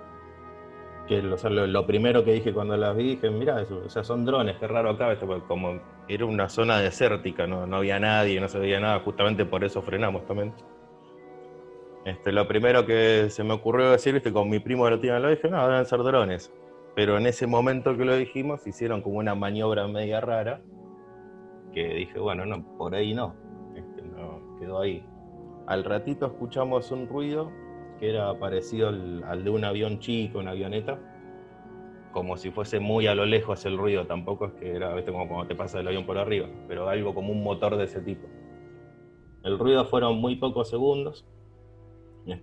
Que 1.11 1.21
lo, 1.23 1.87
primero 1.89 2.25
que 2.25 2.35
dije 2.35 2.53
cuando 2.53 2.77
las 2.77 2.97
vi, 2.97 3.17
dije, 3.17 3.31
mira, 3.31 3.67
o 3.85 3.91
sea, 3.91 4.05
son 4.05 4.25
drones, 4.25 4.59
qué 4.61 4.69
raro 4.69 4.91
acá, 4.91 5.19
como 5.49 5.81
era 6.07 6.25
una 6.25 6.49
zona 6.49 6.79
desértica, 6.79 7.49
¿no? 7.49 7.67
no 7.67 7.79
había 7.79 7.99
nadie, 7.99 8.41
no 8.41 8.47
se 8.47 8.61
veía 8.61 8.79
nada, 8.79 9.01
justamente 9.01 9.45
por 9.45 9.65
eso 9.65 9.83
frenamos 9.83 10.25
también. 10.25 10.55
Este, 12.05 12.31
lo 12.31 12.47
primero 12.47 12.87
que 12.87 13.27
se 13.29 13.43
me 13.43 13.55
ocurrió 13.55 13.91
decir, 13.91 14.15
viste, 14.15 14.33
con 14.33 14.49
mi 14.49 14.61
primo 14.61 14.89
lo 14.89 15.01
tiene 15.01 15.19
lado, 15.19 15.35
dije, 15.35 15.51
no, 15.51 15.69
deben 15.69 15.85
ser 15.85 15.99
drones. 16.05 16.53
Pero 16.95 17.19
en 17.19 17.27
ese 17.27 17.49
momento 17.49 17.97
que 17.97 18.05
lo 18.05 18.15
dijimos, 18.15 18.65
hicieron 18.65 19.03
como 19.03 19.19
una 19.19 19.35
maniobra 19.35 19.89
media 19.89 20.21
rara, 20.21 20.63
que 21.75 21.89
dije, 21.89 22.21
bueno, 22.21 22.47
no, 22.47 22.65
por 22.79 22.95
ahí 22.95 23.15
no, 23.15 23.35
este, 23.75 24.03
no 24.03 24.61
quedó 24.61 24.81
ahí. 24.81 25.05
Al 25.67 25.83
ratito 25.83 26.27
escuchamos 26.27 26.93
un 26.93 27.09
ruido 27.09 27.51
que 28.01 28.09
era 28.09 28.37
parecido 28.39 28.89
al, 28.89 29.45
de 29.45 29.51
un 29.51 29.65
avión 29.65 30.01
chico, 30.01 30.39
una 30.39 30.53
avioneta, 30.53 30.99
como 32.13 32.39
si 32.39 32.51
fuese 32.51 32.81
muy 32.81 33.07
a 33.07 33.15
lo 33.15 33.27
lejos 33.27 33.65
el 33.67 33.77
ruido, 33.77 34.07
tampoco 34.07 34.47
es 34.47 34.53
que 34.55 34.75
era, 34.75 34.95
¿viste? 34.95 35.13
como 35.13 35.29
cuando 35.29 35.47
te 35.47 35.55
pasa 35.55 35.79
el 35.79 35.87
avión 35.87 36.07
por 36.07 36.17
arriba, 36.17 36.49
pero 36.67 36.89
algo 36.89 37.15
como 37.15 37.31
un 37.31 37.45
motor 37.45 37.77
de 37.77 37.85
ese 37.85 38.01
tipo. 38.01 38.27
El 39.45 39.59
ruido 39.59 39.85
fueron 39.85 40.19
muy 40.19 40.37
pocos 40.37 40.71
segundos, 40.71 41.27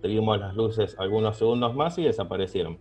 vimos 0.02 0.38
las 0.38 0.54
luces 0.54 0.96
algunos 0.98 1.36
segundos 1.36 1.74
más 1.74 1.98
y 1.98 2.04
desaparecieron. 2.04 2.78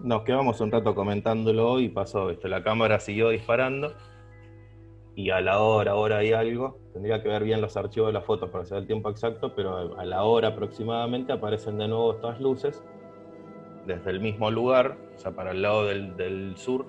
Nos 0.00 0.22
quedamos 0.22 0.60
un 0.60 0.72
rato 0.72 0.94
comentándolo 0.94 1.80
y 1.80 1.88
pasó, 1.88 2.26
¿viste? 2.28 2.48
la 2.48 2.62
cámara 2.62 2.98
siguió 2.98 3.28
disparando 3.28 3.94
y 5.16 5.30
a 5.30 5.40
la 5.40 5.60
hora, 5.60 5.94
hora 5.94 6.24
y 6.24 6.32
algo, 6.32 6.80
tendría 6.92 7.22
que 7.22 7.28
ver 7.28 7.44
bien 7.44 7.60
los 7.60 7.76
archivos 7.76 8.08
de 8.08 8.14
las 8.14 8.24
fotos 8.24 8.50
para 8.50 8.64
saber 8.64 8.82
el 8.82 8.86
tiempo 8.86 9.10
exacto, 9.10 9.54
pero 9.54 9.98
a 9.98 10.04
la 10.04 10.24
hora 10.24 10.48
aproximadamente 10.48 11.32
aparecen 11.32 11.78
de 11.78 11.88
nuevo 11.88 12.14
estas 12.14 12.40
luces 12.40 12.82
desde 13.86 14.10
el 14.10 14.20
mismo 14.20 14.50
lugar, 14.50 14.96
o 15.14 15.18
sea, 15.18 15.32
para 15.32 15.52
el 15.52 15.62
lado 15.62 15.86
del, 15.86 16.16
del 16.16 16.56
sur, 16.56 16.86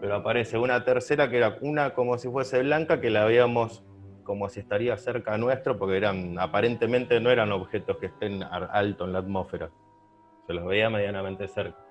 pero 0.00 0.16
aparece 0.16 0.58
una 0.58 0.84
tercera 0.84 1.30
que 1.30 1.38
era 1.38 1.56
una 1.62 1.94
como 1.94 2.18
si 2.18 2.28
fuese 2.28 2.62
blanca 2.62 3.00
que 3.00 3.10
la 3.10 3.22
habíamos 3.22 3.84
como 4.24 4.48
si 4.48 4.60
estaría 4.60 4.96
cerca 4.96 5.38
nuestro, 5.38 5.78
porque 5.78 5.98
eran, 5.98 6.38
aparentemente 6.38 7.20
no 7.20 7.30
eran 7.30 7.52
objetos 7.52 7.98
que 7.98 8.06
estén 8.06 8.42
alto 8.42 9.04
en 9.04 9.12
la 9.12 9.20
atmósfera. 9.20 9.70
Se 10.46 10.54
los 10.54 10.64
veía 10.64 10.90
medianamente 10.90 11.46
cerca. 11.46 11.83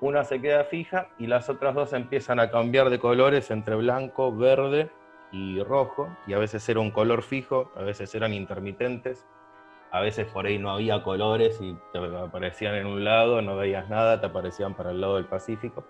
Una 0.00 0.24
se 0.24 0.40
queda 0.40 0.64
fija 0.64 1.08
y 1.18 1.26
las 1.26 1.48
otras 1.48 1.74
dos 1.74 1.92
empiezan 1.92 2.40
a 2.40 2.50
cambiar 2.50 2.90
de 2.90 2.98
colores 2.98 3.50
entre 3.50 3.76
blanco, 3.76 4.34
verde 4.36 4.90
y 5.32 5.62
rojo, 5.62 6.08
y 6.26 6.32
a 6.32 6.38
veces 6.38 6.68
era 6.68 6.80
un 6.80 6.90
color 6.90 7.22
fijo, 7.22 7.72
a 7.76 7.82
veces 7.82 8.14
eran 8.14 8.34
intermitentes, 8.34 9.26
a 9.90 10.00
veces 10.00 10.26
por 10.26 10.46
ahí 10.46 10.58
no 10.58 10.70
había 10.70 11.02
colores 11.02 11.60
y 11.60 11.76
te 11.92 11.98
aparecían 11.98 12.74
en 12.74 12.86
un 12.86 13.04
lado, 13.04 13.40
no 13.42 13.56
veías 13.56 13.88
nada, 13.88 14.20
te 14.20 14.26
aparecían 14.26 14.74
para 14.74 14.90
el 14.90 15.00
lado 15.00 15.16
del 15.16 15.26
Pacífico. 15.26 15.84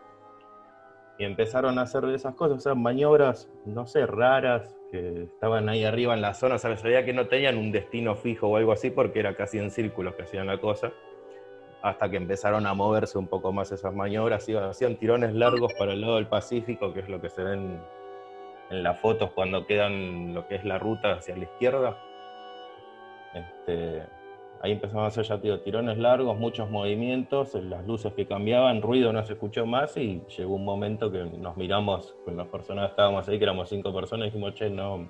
Y 1.19 1.25
empezaron 1.25 1.79
a 1.79 1.83
hacer 1.83 2.05
esas 2.07 2.35
cosas, 2.35 2.59
o 2.59 2.61
sea, 2.61 2.75
maniobras, 2.75 3.49
no 3.65 3.87
sé, 3.87 4.05
raras, 4.05 4.77
que 4.91 5.23
estaban 5.25 5.69
ahí 5.69 5.85
arriba 5.85 6.15
en 6.15 6.21
la 6.21 6.35
zona, 6.35 6.57
o 6.57 6.59
sea, 6.59 6.77
se 6.77 6.87
veía 6.87 7.05
que 7.05 7.13
no 7.13 7.29
tenían 7.29 7.57
un 7.57 7.73
destino 7.73 8.15
fijo 8.15 8.49
o 8.49 8.57
algo 8.57 8.73
así, 8.73 8.91
porque 8.91 9.21
era 9.21 9.37
casi 9.37 9.59
en 9.59 9.71
círculos 9.71 10.15
que 10.15 10.23
hacían 10.23 10.47
la 10.47 10.59
cosa, 10.59 10.93
hasta 11.85 12.11
que 12.11 12.17
empezaron 12.17 12.67
a 12.67 12.73
moverse 12.73 13.19
un 13.19 13.27
poco 13.27 13.53
más 13.53 13.71
esas 13.71 13.95
maniobras, 13.95 14.49
hacían 14.49 14.97
tirones 14.97 15.35
largos 15.35 15.75
para 15.75 15.93
el 15.93 16.01
lado 16.01 16.17
del 16.17 16.27
Pacífico, 16.27 16.95
que 16.95 17.01
es 17.01 17.11
lo 17.11 17.21
que 17.21 17.29
se 17.29 17.45
ven 17.45 17.79
en 18.71 18.83
las 18.83 18.99
fotos 19.01 19.33
cuando 19.33 19.67
quedan 19.67 20.33
lo 20.33 20.49
que 20.49 20.55
es 20.55 20.65
la 20.65 20.79
ruta 20.79 21.13
hacia 21.13 21.37
la 21.37 21.45
izquierda. 21.45 21.99
Este, 23.35 24.03
ahí 24.63 24.73
empezamos 24.73 25.05
a 25.05 25.07
hacer 25.09 25.25
ya 25.27 25.63
tirones 25.63 25.99
largos, 25.99 26.39
muchos 26.39 26.71
movimientos, 26.71 27.53
las 27.53 27.87
luces 27.87 28.15
que 28.15 28.27
cambiaban, 28.27 28.81
ruido 28.81 29.13
no 29.13 29.23
se 29.27 29.35
escuchó 29.35 29.67
más 29.67 29.95
y 29.99 30.23
llegó 30.39 30.55
un 30.55 30.65
momento 30.65 31.13
que 31.13 31.23
nos 31.25 31.55
miramos 31.59 32.17
con 32.25 32.39
las 32.39 32.47
personas 32.47 32.93
estábamos 32.93 33.29
ahí, 33.29 33.37
que 33.37 33.45
éramos 33.45 33.69
cinco 33.69 33.95
personas, 33.95 34.29
y 34.29 34.31
dijimos, 34.31 34.55
che, 34.55 34.71
no, 34.71 35.07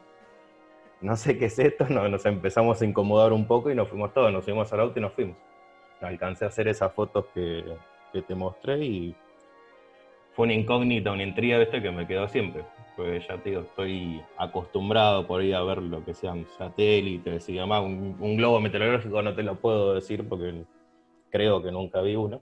no 1.00 1.14
sé 1.14 1.38
qué 1.38 1.45
es 1.45 1.57
esto, 1.57 1.87
nos 1.88 2.26
empezamos 2.26 2.83
a 2.83 2.85
incomodar 2.85 3.33
un 3.33 3.47
poco 3.47 3.71
y 3.71 3.76
nos 3.76 3.88
fuimos 3.88 4.12
todos, 4.12 4.33
nos 4.33 4.45
fuimos 4.45 4.73
al 4.73 4.81
auto 4.81 4.99
y 4.99 5.02
nos 5.02 5.12
fuimos. 5.12 5.37
Alcancé 6.04 6.44
a 6.44 6.49
hacer 6.49 6.68
esas 6.68 6.92
fotos 6.92 7.26
que, 7.34 7.64
que 8.12 8.23
te 8.23 8.34
mostré 8.34 8.84
y 8.84 9.14
fue 10.34 10.46
una 10.46 10.54
incógnita, 10.54 11.12
una 11.12 11.23
intriga, 11.23 11.58
¿viste? 11.58 11.80
que 11.80 11.90
me 11.90 12.06
quedó 12.06 12.28
siempre. 12.28 12.64
Pues 12.96 13.26
ya 13.26 13.38
te 13.38 13.50
digo, 13.50 13.62
estoy 13.62 14.23
acostumbrado 14.37 15.26
por 15.26 15.42
ir 15.42 15.54
a 15.54 15.62
ver 15.62 15.78
lo 15.78 16.04
que 16.04 16.14
sean 16.14 16.46
satélites 16.58 17.49
y 17.49 17.54
demás. 17.54 17.82
Un, 17.82 18.16
un, 18.20 18.37
globo 18.37 18.61
meteorológico 18.61 19.23
no 19.23 19.34
te 19.34 19.42
lo 19.42 19.56
puedo 19.56 19.94
decir 19.94 20.28
porque 20.28 20.64
creo 21.30 21.62
que 21.62 21.73
nunca 21.73 22.00
vi 22.02 22.16
uno. 22.16 22.40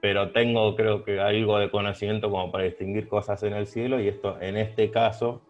Pero 0.00 0.32
tengo, 0.32 0.74
creo 0.76 1.04
que, 1.04 1.20
algo 1.20 1.58
de 1.58 1.70
conocimiento 1.70 2.30
como 2.30 2.50
para 2.50 2.64
distinguir 2.64 3.08
cosas 3.08 3.42
en 3.42 3.52
el 3.52 3.66
cielo 3.66 4.00
y 4.00 4.08
esto, 4.08 4.40
en 4.40 4.56
este 4.56 4.90
caso, 4.90 5.42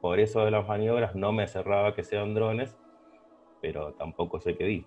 por 0.00 0.18
eso 0.18 0.44
de 0.44 0.50
las 0.50 0.66
maniobras, 0.66 1.14
no 1.14 1.32
me 1.32 1.46
cerraba 1.46 1.94
que 1.94 2.04
sean 2.04 2.34
drones, 2.34 2.76
pero 3.60 3.92
tampoco 3.94 4.40
sé 4.40 4.56
qué 4.56 4.64
di. 4.64 4.86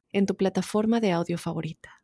en 0.11 0.25
tu 0.25 0.35
plataforma 0.35 0.99
de 0.99 1.11
audio 1.11 1.37
favorita. 1.37 2.01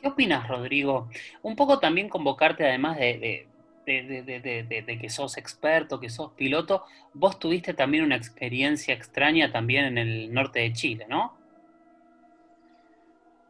¿Qué 0.00 0.08
opinas, 0.08 0.46
Rodrigo? 0.48 1.08
Un 1.42 1.56
poco 1.56 1.78
también 1.78 2.08
convocarte, 2.08 2.64
además 2.64 2.98
de, 2.98 3.48
de, 3.86 4.98
que 5.00 5.08
sos 5.08 5.36
experto, 5.36 6.00
que 6.00 6.10
sos 6.10 6.32
piloto, 6.32 6.84
vos 7.14 7.38
tuviste 7.38 7.74
también 7.74 8.04
una 8.04 8.16
experiencia 8.16 8.94
extraña 8.94 9.52
también 9.52 9.84
en 9.84 9.98
el 9.98 10.32
norte 10.32 10.60
de 10.60 10.72
Chile, 10.72 11.06
¿no? 11.08 11.34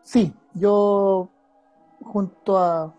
Sí, 0.02 0.32
yo 0.54 1.28
junto 2.00 2.58
a 2.58 2.94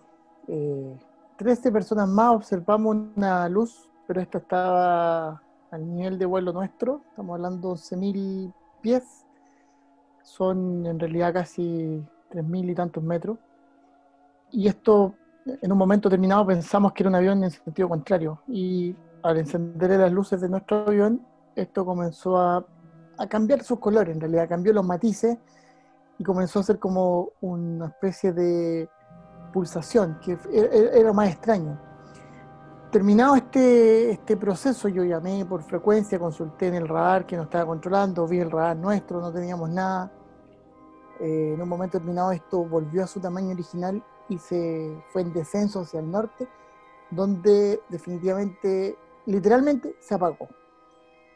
13 1.37 1.69
eh, 1.69 1.71
personas 1.71 2.09
más 2.09 2.35
observamos 2.35 2.97
una 3.15 3.47
luz, 3.47 3.89
pero 4.07 4.19
esta 4.19 4.39
estaba 4.39 5.41
al 5.71 5.95
nivel 5.95 6.17
de 6.17 6.25
vuelo 6.25 6.51
nuestro, 6.51 7.01
estamos 7.09 7.35
hablando 7.35 7.69
de 7.69 7.75
11.000 7.75 8.53
pies, 8.81 9.25
son 10.27 10.85
en 10.85 10.99
realidad 10.99 11.33
casi 11.33 12.03
3.000 12.31 12.71
y 12.71 12.75
tantos 12.75 13.01
metros. 13.01 13.37
Y 14.51 14.67
esto, 14.67 15.15
en 15.45 15.71
un 15.71 15.77
momento 15.77 16.09
determinado, 16.09 16.45
pensamos 16.45 16.91
que 16.91 17.03
era 17.03 17.09
un 17.09 17.15
avión 17.15 17.43
en 17.43 17.51
sentido 17.51 17.87
contrario. 17.87 18.41
Y 18.47 18.93
al 19.23 19.37
encender 19.37 19.91
las 19.91 20.11
luces 20.11 20.41
de 20.41 20.49
nuestro 20.49 20.85
avión, 20.87 21.25
esto 21.55 21.85
comenzó 21.85 22.37
a, 22.37 22.65
cambiar 23.29 23.63
sus 23.63 23.79
colores, 23.79 24.13
en 24.13 24.21
realidad 24.21 24.47
cambió 24.47 24.71
los 24.73 24.85
matices 24.85 25.39
y 26.19 26.23
comenzó 26.23 26.59
a 26.59 26.63
ser 26.63 26.77
como 26.77 27.29
una 27.41 27.87
especie 27.87 28.31
de 28.31 28.87
pulsación, 29.51 30.19
que 30.19 30.33
e, 30.33 30.59
e, 30.59 30.99
era 30.99 31.13
más 31.13 31.29
extraño. 31.29 31.79
Terminado 32.91 33.35
este, 33.35 34.11
este 34.11 34.37
proceso, 34.37 34.87
yo 34.87 35.03
llamé 35.03 35.43
por 35.45 35.63
frecuencia, 35.63 36.19
consulté 36.19 36.67
en 36.67 36.75
el 36.75 36.87
radar 36.87 37.25
que 37.25 37.35
nos 37.35 37.45
estaba 37.45 37.65
controlando, 37.65 38.27
vi 38.27 38.39
el 38.39 38.51
radar 38.51 38.77
nuestro, 38.77 39.19
no 39.19 39.31
teníamos 39.31 39.69
nada. 39.71 40.11
Eh, 41.19 41.53
en 41.53 41.61
un 41.61 41.69
momento 41.69 41.97
determinado 41.97 42.31
esto 42.31 42.63
volvió 42.63 43.03
a 43.03 43.07
su 43.07 43.19
tamaño 43.19 43.51
original 43.51 44.03
y 44.29 44.37
se 44.37 44.95
fue 45.09 45.21
en 45.21 45.33
descenso 45.33 45.81
hacia 45.81 45.99
el 45.99 46.11
norte, 46.11 46.47
donde 47.09 47.79
definitivamente, 47.89 48.95
literalmente, 49.25 49.95
se 49.99 50.15
apagó. 50.15 50.47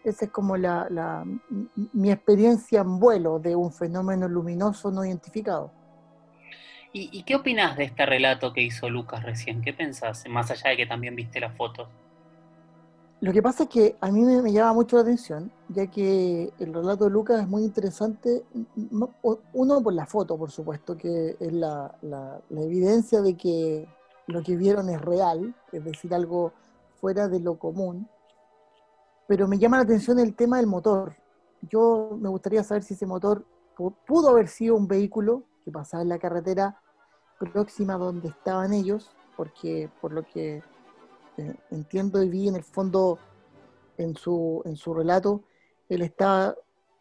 Esa 0.03 0.25
es 0.25 0.31
como 0.31 0.57
la, 0.57 1.23
mi 1.93 2.11
experiencia 2.11 2.81
en 2.81 2.99
vuelo 2.99 3.39
de 3.39 3.55
un 3.55 3.71
fenómeno 3.71 4.27
luminoso 4.27 4.91
no 4.91 5.05
identificado. 5.05 5.71
¿Y, 6.93 7.23
qué 7.23 7.35
opinas 7.35 7.77
de 7.77 7.85
este 7.85 8.05
relato 8.05 8.51
que 8.51 8.61
hizo 8.61 8.89
Lucas 8.89 9.23
recién? 9.23 9.61
¿Qué 9.61 9.71
pensás, 9.71 10.25
más 10.27 10.51
allá 10.51 10.71
de 10.71 10.77
que 10.77 10.85
también 10.85 11.15
viste 11.15 11.39
las 11.39 11.55
fotos? 11.55 11.87
Lo 13.21 13.31
que 13.31 13.43
pasa 13.43 13.63
es 13.63 13.69
que 13.69 13.95
a 14.01 14.11
mí 14.11 14.23
me, 14.23 14.51
llama 14.51 14.73
mucho 14.73 14.95
la 14.95 15.03
atención, 15.03 15.51
ya 15.69 15.85
que 15.85 16.51
el 16.57 16.73
relato 16.73 17.03
de 17.03 17.11
Lucas 17.11 17.39
es 17.39 17.47
muy 17.47 17.63
interesante, 17.63 18.43
uno 19.53 19.83
por 19.83 19.93
la 19.93 20.07
foto, 20.07 20.39
por 20.39 20.49
supuesto, 20.49 20.97
que 20.97 21.37
es 21.39 21.53
la, 21.53 21.95
evidencia 22.49 23.21
de 23.21 23.37
que 23.37 23.87
lo 24.25 24.41
que 24.41 24.55
vieron 24.55 24.89
es 24.89 24.99
real, 24.99 25.53
es 25.71 25.85
decir, 25.85 26.15
algo 26.15 26.51
fuera 26.99 27.27
de 27.27 27.39
lo 27.39 27.59
común, 27.59 28.09
pero 29.27 29.47
me 29.47 29.59
llama 29.59 29.77
la 29.77 29.83
atención 29.83 30.17
el 30.17 30.35
tema 30.35 30.57
del 30.57 30.65
motor. 30.65 31.15
Yo 31.69 32.17
me 32.19 32.29
gustaría 32.29 32.63
saber 32.63 32.81
si 32.81 32.95
ese 32.95 33.05
motor 33.05 33.45
pudo 34.07 34.29
haber 34.29 34.47
sido 34.47 34.75
un 34.75 34.87
vehículo 34.87 35.43
que 35.63 35.71
pasaba 35.71 36.01
en 36.01 36.09
la 36.09 36.17
carretera 36.17 36.81
próxima 37.37 37.97
donde 37.97 38.29
estaban 38.29 38.73
ellos, 38.73 39.11
porque 39.37 39.91
por 40.01 40.11
lo 40.11 40.23
que 40.23 40.63
entiendo 41.69 42.21
y 42.23 42.29
vi 42.29 42.47
en 42.47 42.55
el 42.55 42.63
fondo 42.63 43.19
en 43.97 44.15
su, 44.15 44.61
en 44.65 44.75
su 44.75 44.93
relato, 44.93 45.43
él 45.89 46.01
está 46.01 46.55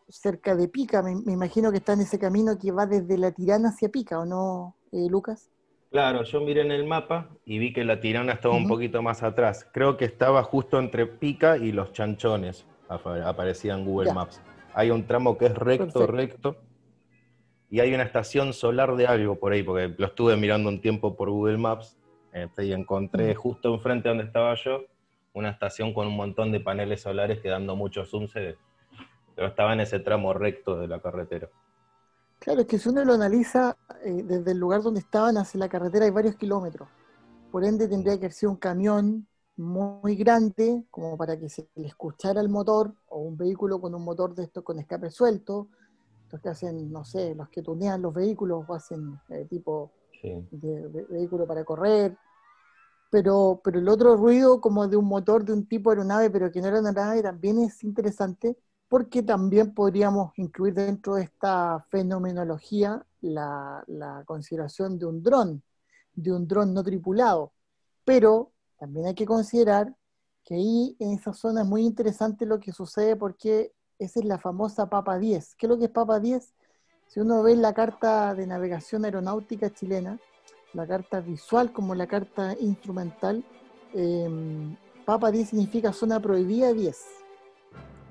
cerca 0.09 0.57
de 0.57 0.69
Pica, 0.69 1.03
me, 1.03 1.13
imagino 1.33 1.71
que 1.71 1.79
está 1.79 1.93
en 1.93 2.01
ese 2.01 2.19
camino 2.19 2.59
que 2.59 2.73
va 2.73 2.87
desde 2.87 3.17
la 3.17 3.31
Tirana 3.31 3.69
hacia 3.69 3.89
Pica, 3.89 4.19
¿o 4.19 4.25
no, 4.25 4.77
eh, 4.93 5.07
Lucas? 5.09 5.51
Claro, 5.91 6.23
yo 6.23 6.41
miré 6.41 6.61
en 6.61 6.71
el 6.71 6.87
mapa 6.87 7.29
y 7.45 7.59
vi 7.59 7.73
que 7.73 7.85
la 7.85 8.01
Tirana 8.01 8.33
estaba 8.33 8.55
un 8.55 8.69
poquito 8.69 9.03
más 9.03 9.25
atrás. 9.25 9.67
Creo 9.73 9.97
que 9.97 10.05
estaba 10.05 10.45
justo 10.45 10.79
entre 10.79 11.07
Pica 11.07 11.57
y 11.57 11.73
los 11.73 11.93
Chanchones, 11.93 12.65
aparecía 12.89 13.75
en 13.75 13.85
Google 13.85 14.13
Maps. 14.13 14.41
Hay 14.73 14.91
un 14.91 15.05
tramo 15.05 15.37
que 15.37 15.47
es 15.47 15.55
recto, 15.55 16.07
recto, 16.07 16.57
y 17.71 17.81
hay 17.81 17.93
una 17.93 18.05
estación 18.05 18.53
solar 18.53 18.95
de 18.95 19.07
algo 19.07 19.37
por 19.41 19.53
ahí, 19.53 19.65
porque 19.65 19.93
lo 19.97 20.07
estuve 20.07 20.37
mirando 20.37 20.69
un 20.69 20.81
tiempo 20.81 21.17
por 21.17 21.31
Google 21.31 21.59
Maps, 21.59 21.97
este, 22.33 22.67
y 22.67 22.73
encontré 22.73 23.35
justo 23.35 23.75
enfrente 23.75 24.09
donde 24.09 24.25
estaba 24.25 24.55
yo 24.55 24.85
una 25.33 25.51
estación 25.51 25.95
con 25.95 26.07
un 26.07 26.17
montón 26.17 26.53
de 26.53 26.61
paneles 26.61 27.03
solares 27.03 27.41
que 27.41 27.49
dando 27.49 27.77
mucho 27.77 28.05
zoom 28.05 28.29
se, 28.29 28.57
pero 29.35 29.49
estaba 29.49 29.73
en 29.73 29.81
ese 29.81 30.01
tramo 30.01 30.33
recto 30.33 30.79
de 30.79 30.89
la 30.89 31.01
carretera. 31.01 31.49
Claro, 32.39 32.63
es 32.63 32.67
que 32.67 32.79
si 32.79 32.89
uno 32.89 33.05
lo 33.05 33.15
analiza 33.15 33.77
eh, 34.05 34.23
desde 34.25 34.53
el 34.53 34.59
lugar 34.59 34.83
donde 34.83 35.01
estaban 35.01 35.37
hacia 35.37 35.61
la 35.61 35.69
carretera 35.69 36.07
hay 36.07 36.11
varios 36.11 36.37
kilómetros. 36.37 36.89
Por 37.53 37.65
ende 37.65 37.87
tendría 37.89 38.15
que 38.15 38.27
haber 38.27 38.33
sido 38.33 38.53
un 38.53 38.59
camión 38.59 39.27
muy 39.57 40.17
grande 40.17 40.85
como 40.91 41.19
para 41.19 41.39
que 41.39 41.49
se 41.49 41.69
le 41.75 41.89
escuchara 41.89 42.41
el 42.41 42.49
motor 42.49 42.95
o 43.09 43.19
un 43.19 43.37
vehículo 43.37 43.81
con 43.81 43.95
un 43.95 44.03
motor 44.03 44.35
de 44.35 44.45
estos 44.45 44.65
con 44.65 44.79
escape 44.79 45.11
suelto. 45.11 45.69
Los 46.33 46.41
que 46.41 46.49
hacen, 46.49 46.91
no 46.91 47.05
sé, 47.05 47.35
los 47.35 47.49
que 47.51 47.61
tunean 47.61 48.01
los 48.01 48.15
vehículos 48.15 48.65
o 48.67 48.75
hacen 48.75 49.21
eh, 49.29 49.47
tipo 49.51 49.93
de, 50.23 51.07
vehículo 51.09 51.47
para 51.47 51.65
correr. 51.65 52.17
Pero, 53.11 53.61
pero 53.65 53.81
el 53.81 53.89
otro 53.89 54.17
ruido 54.17 54.61
como 54.61 54.87
de 54.87 54.97
un 54.97 55.07
motor 55.07 55.45
de 55.45 55.53
un 55.53 55.67
tipo 55.67 55.91
aeronave, 55.91 56.31
pero 56.31 56.51
que 56.51 56.61
no 56.61 56.69
era 56.69 56.81
una 56.81 56.93
nave, 56.93 57.23
también 57.23 57.59
es 57.59 57.83
interesante 57.83 58.57
porque 58.89 59.23
también 59.23 59.75
podríamos 59.75 60.37
incluir 60.39 60.75
dentro 60.75 61.15
de 61.15 61.23
esta 61.23 61.85
fenomenología 61.91 63.05
la, 63.21 63.85
la 63.87 64.25
consideración 64.27 64.99
de 64.99 65.07
un 65.07 65.23
dron, 65.23 65.63
de 66.13 66.33
un 66.33 66.47
dron 66.47 66.75
no 66.75 66.83
tripulado. 66.83 67.53
Pero 68.05 68.53
también 68.79 69.07
hay 69.07 69.15
que 69.15 69.27
considerar 69.27 69.95
que 70.45 70.55
ahí 70.55 70.97
en 70.99 71.13
esa 71.13 71.33
zona 71.33 71.63
es 71.63 71.69
muy 71.69 71.85
interesante 71.85 72.47
lo 72.47 72.59
que 72.61 72.73
sucede 72.73 73.17
porque 73.17 73.73
esa 73.99 74.21
es 74.21 74.25
la 74.25 74.39
famosa 74.39 74.89
Papa 74.89 75.19
10. 75.19 75.55
¿Qué 75.57 75.67
es 75.67 75.71
lo 75.71 75.79
que 75.79 75.85
es 75.85 75.91
Papa 75.91 76.19
10? 76.19 76.55
Si 77.11 77.19
uno 77.19 77.43
ve 77.43 77.57
la 77.57 77.75
carta 77.75 78.37
de 78.37 78.47
navegación 78.47 79.05
aeronáutica 79.05 79.69
chilena, 79.71 80.21
la 80.73 80.87
carta 80.87 81.19
visual 81.21 81.73
como 81.73 81.97
la 81.97 82.07
carta 82.07 82.55
instrumental, 82.61 83.43
em, 83.93 84.77
Papa 85.05 85.33
10 85.33 85.49
significa 85.49 85.93
zona 85.93 86.21
prohibida 86.21 86.73
10. 86.73 87.05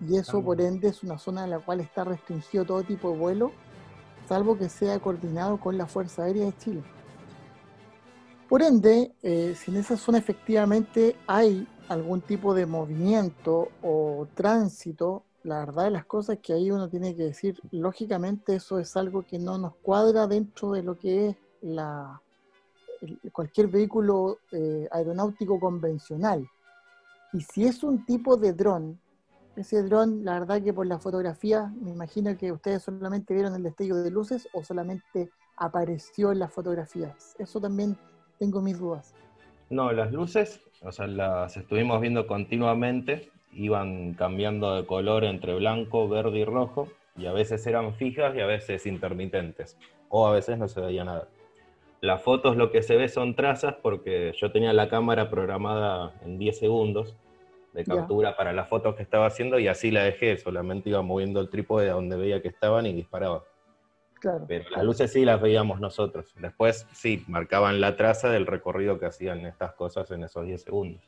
Y 0.06 0.18
eso 0.18 0.44
por 0.44 0.60
ende 0.60 0.90
es 0.90 1.02
una 1.02 1.18
zona 1.18 1.46
en 1.46 1.52
la 1.52 1.60
cual 1.60 1.80
está 1.80 2.04
restringido 2.04 2.66
todo 2.66 2.84
tipo 2.84 3.10
de 3.12 3.18
vuelo, 3.18 3.52
salvo 4.28 4.58
que 4.58 4.68
sea 4.68 5.00
coordinado 5.00 5.62
con 5.62 5.78
la 5.78 5.88
Fuerza 5.88 6.24
Aérea 6.24 6.48
de 6.48 6.58
Chile. 6.58 6.84
Por 8.50 8.62
ende, 8.62 9.14
eh, 9.24 9.56
si 9.56 9.72
en 9.72 9.78
esa 9.78 9.96
zona 9.96 10.18
efectivamente 10.18 11.16
hay 11.26 11.66
algún 11.88 12.20
tipo 12.20 12.54
de 12.54 12.66
movimiento 12.66 13.70
o 13.82 14.28
tránsito, 14.36 15.24
la 15.44 15.60
verdad 15.60 15.86
de 15.86 15.92
las 15.92 16.06
cosas 16.06 16.38
es 16.38 16.42
que 16.42 16.54
ahí 16.54 16.72
uno 16.72 16.90
tiene 16.90 17.16
que 17.16 17.24
decir, 17.24 17.60
lógicamente 17.72 18.56
eso 18.56 18.80
es 18.80 18.96
algo 18.98 19.24
que 19.24 19.40
no 19.40 19.58
nos 19.58 19.76
cuadra 19.76 20.28
dentro 20.28 20.72
de 20.72 20.84
lo 20.84 20.98
que 20.98 21.30
es 21.30 21.36
la, 21.62 22.22
cualquier 23.32 23.68
vehículo 23.68 24.40
eh, 24.52 24.88
aeronáutico 24.92 25.60
convencional. 25.60 26.48
Y 27.34 27.42
si 27.42 27.66
es 27.66 27.84
un 27.84 28.06
tipo 28.06 28.38
de 28.38 28.54
dron, 28.54 29.00
ese 29.56 29.84
dron, 29.84 30.24
la 30.24 30.40
verdad 30.40 30.62
que 30.62 30.74
por 30.74 30.88
la 30.88 31.00
fotografía, 31.00 31.72
me 31.82 31.92
imagino 31.92 32.36
que 32.38 32.52
ustedes 32.52 32.84
solamente 32.84 33.34
vieron 33.34 33.56
el 33.56 33.64
destello 33.64 33.98
de 33.98 34.10
luces 34.10 34.48
o 34.54 34.64
solamente 34.64 35.30
apareció 35.58 36.32
en 36.32 36.40
las 36.40 36.54
fotografías. 36.54 37.36
Eso 37.38 37.60
también 37.60 37.98
tengo 38.38 38.62
mis 38.62 38.80
dudas. 38.80 39.14
No, 39.70 39.92
las 39.92 40.12
luces, 40.12 40.62
o 40.82 40.92
sea, 40.92 41.08
las 41.08 41.56
estuvimos 41.58 42.02
viendo 42.02 42.26
continuamente, 42.26 43.30
iban 43.52 44.14
cambiando 44.14 44.76
de 44.76 44.86
color 44.86 45.24
entre 45.24 45.56
blanco, 45.56 46.08
verde 46.08 46.40
y 46.40 46.46
rojo, 46.46 46.88
y 47.18 47.26
a 47.26 47.34
veces 47.34 47.66
eran 47.68 47.94
fijas 47.94 48.36
y 48.36 48.42
a 48.42 48.46
veces 48.46 48.86
intermitentes, 48.86 49.78
o 50.10 50.28
a 50.28 50.32
veces 50.32 50.58
no 50.58 50.68
se 50.68 50.82
veía 50.82 51.04
nada. 51.04 51.28
Las 52.02 52.22
fotos 52.22 52.56
lo 52.56 52.72
que 52.72 52.82
se 52.82 52.96
ve 52.96 53.10
son 53.10 53.36
trazas 53.36 53.76
porque 53.82 54.32
yo 54.38 54.52
tenía 54.52 54.72
la 54.72 54.88
cámara 54.88 55.30
programada 55.30 56.14
en 56.24 56.38
10 56.38 56.58
segundos 56.58 57.16
de 57.74 57.84
captura 57.84 58.38
para 58.38 58.54
las 58.54 58.70
fotos 58.70 58.96
que 58.96 59.04
estaba 59.04 59.26
haciendo 59.26 59.60
y 59.60 59.68
así 59.68 59.92
la 59.92 60.04
dejé, 60.04 60.38
solamente 60.38 60.90
iba 60.90 61.02
moviendo 61.02 61.42
el 61.42 61.50
trípode 61.50 61.90
a 61.90 61.94
donde 61.94 62.16
veía 62.16 62.42
que 62.42 62.48
estaban 62.48 62.86
y 62.86 62.94
disparaba. 62.94 63.44
Pero 64.48 64.70
las 64.72 64.84
luces 64.84 65.12
sí 65.12 65.24
las 65.24 65.42
veíamos 65.42 65.80
nosotros. 65.80 66.34
Después 66.40 66.88
sí, 66.94 67.24
marcaban 67.28 67.80
la 67.80 67.96
traza 67.96 68.30
del 68.30 68.48
recorrido 68.48 69.00
que 69.00 69.06
hacían 69.06 69.46
estas 69.46 69.74
cosas 69.74 70.10
en 70.12 70.24
esos 70.24 70.46
10 70.46 70.62
segundos. 70.62 71.04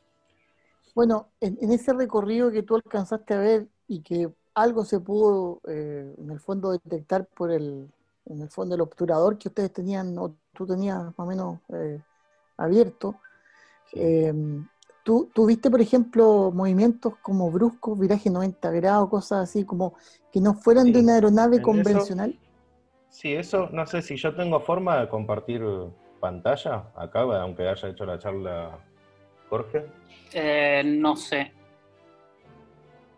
Bueno, 0.94 1.30
en, 1.40 1.56
ese 1.72 1.92
recorrido 1.92 2.50
que 2.50 2.62
tú 2.62 2.76
alcanzaste 2.76 3.34
a 3.34 3.38
ver 3.38 3.68
y 3.88 4.02
que 4.02 4.30
algo 4.54 4.84
se 4.84 5.00
pudo 5.00 5.60
eh, 5.66 6.14
en 6.18 6.30
el 6.30 6.38
fondo 6.38 6.72
detectar 6.72 7.26
por 7.26 7.50
el, 7.50 7.90
en 8.26 8.42
el 8.42 8.48
fondo 8.50 8.74
el 8.74 8.82
obturador 8.82 9.38
que 9.38 9.48
ustedes 9.48 9.72
tenían, 9.72 10.16
o 10.18 10.34
tú 10.52 10.66
tenías 10.66 11.02
más 11.02 11.14
o 11.18 11.26
menos 11.26 11.58
eh, 11.72 12.00
abierto, 12.58 13.16
em, 13.92 14.66
¿tú, 15.02 15.30
viste, 15.46 15.70
por 15.70 15.80
ejemplo, 15.80 16.50
movimientos 16.52 17.14
como 17.22 17.50
bruscos, 17.50 17.98
viraje 17.98 18.28
90 18.28 18.70
grados, 18.70 19.08
cosas 19.08 19.48
así, 19.48 19.64
como 19.64 19.94
que 20.30 20.40
no 20.40 20.54
fueran 20.54 20.92
de 20.92 21.00
una 21.00 21.14
aeronave 21.14 21.62
convencional? 21.62 22.38
Sí, 23.08 23.32
eso, 23.34 23.68
no 23.72 23.86
sé 23.86 24.02
si 24.02 24.16
yo 24.16 24.34
tengo 24.34 24.60
forma 24.60 25.00
de 25.00 25.08
compartir 25.08 25.62
pantalla 26.20 26.92
acá, 26.94 27.20
aunque 27.20 27.68
haya 27.68 27.88
hecho 27.88 28.04
la 28.04 28.18
charla 28.18 28.78
Jorge. 29.52 29.84
Eh, 30.32 30.82
no 30.82 31.14
sé. 31.14 31.52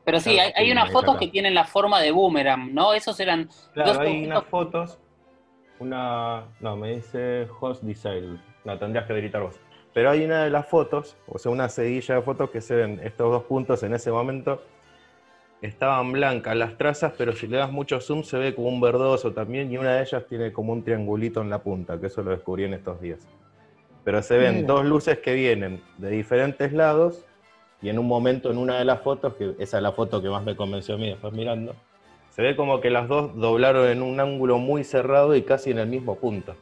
Pero 0.04 0.18
sí, 0.18 0.36
hay, 0.36 0.72
unas 0.72 0.90
fotos 0.90 1.16
que 1.16 1.28
tienen 1.28 1.54
la 1.54 1.64
forma 1.64 2.00
de 2.00 2.10
boomerang, 2.10 2.74
¿no? 2.74 2.92
Esos 2.92 3.20
eran. 3.20 3.48
Claro, 3.72 4.00
hay 4.00 4.26
unas 4.26 4.44
fotos. 4.46 4.98
Una. 5.78 6.42
No, 6.58 6.76
me 6.76 6.96
dice 6.96 7.46
host 7.60 7.84
design. 7.84 8.42
No, 8.64 8.76
tendrías 8.76 9.06
que 9.06 9.12
editar 9.12 9.42
vos. 9.42 9.60
Pero 9.92 10.10
hay 10.10 10.24
una 10.24 10.42
de 10.42 10.50
las 10.50 10.66
fotos, 10.66 11.16
o 11.28 11.38
sea, 11.38 11.52
una 11.52 11.68
seguilla 11.68 12.16
de 12.16 12.22
fotos 12.22 12.50
que 12.50 12.60
se 12.60 12.74
ven 12.74 13.00
estos 13.04 13.30
dos 13.30 13.44
puntos 13.44 13.84
en 13.84 13.94
ese 13.94 14.10
momento 14.10 14.60
estaban 15.62 16.10
blancas 16.10 16.56
las 16.56 16.76
trazas, 16.76 17.12
pero 17.16 17.32
si 17.32 17.46
le 17.46 17.58
das 17.58 17.70
mucho 17.70 18.00
zoom 18.00 18.24
se 18.24 18.38
ve 18.38 18.56
como 18.56 18.68
un 18.68 18.80
verdoso 18.80 19.32
también, 19.32 19.70
y 19.70 19.78
una 19.78 19.94
de 19.94 20.02
ellas 20.02 20.26
tiene 20.28 20.52
como 20.52 20.72
un 20.72 20.82
triangulito 20.82 21.40
en 21.42 21.48
la 21.48 21.60
punta, 21.62 22.00
que 22.00 22.08
eso 22.08 22.24
lo 22.24 22.32
descubrí 22.32 22.64
en 22.64 22.74
estos 22.74 23.00
días. 23.00 23.20
Pero 24.04 24.22
se 24.22 24.36
ven 24.36 24.66
dos 24.66 24.84
luces 24.84 25.18
que 25.18 25.34
vienen 25.34 25.82
de 25.98 26.10
diferentes 26.10 26.72
lados, 26.72 27.24
y 27.80 27.88
en 27.88 27.98
un 27.98 28.06
momento 28.06 28.50
en 28.50 28.58
una 28.58 28.78
de 28.78 28.84
las 28.84 29.00
fotos, 29.00 29.34
que 29.34 29.54
esa 29.58 29.78
es 29.78 29.82
la 29.82 29.92
foto 29.92 30.22
que 30.22 30.28
más 30.28 30.44
me 30.44 30.56
convenció 30.56 30.94
a 30.94 30.98
mí 30.98 31.08
después 31.08 31.32
mirando, 31.32 31.74
se 32.30 32.42
ve 32.42 32.56
como 32.56 32.80
que 32.80 32.90
las 32.90 33.06
dos 33.06 33.34
doblaron 33.36 33.88
en 33.88 34.02
un 34.02 34.18
ángulo 34.18 34.58
muy 34.58 34.82
cerrado 34.82 35.36
y 35.36 35.42
casi 35.42 35.70
en 35.70 35.78
el 35.78 35.86
mismo 35.86 36.16
punto. 36.16 36.56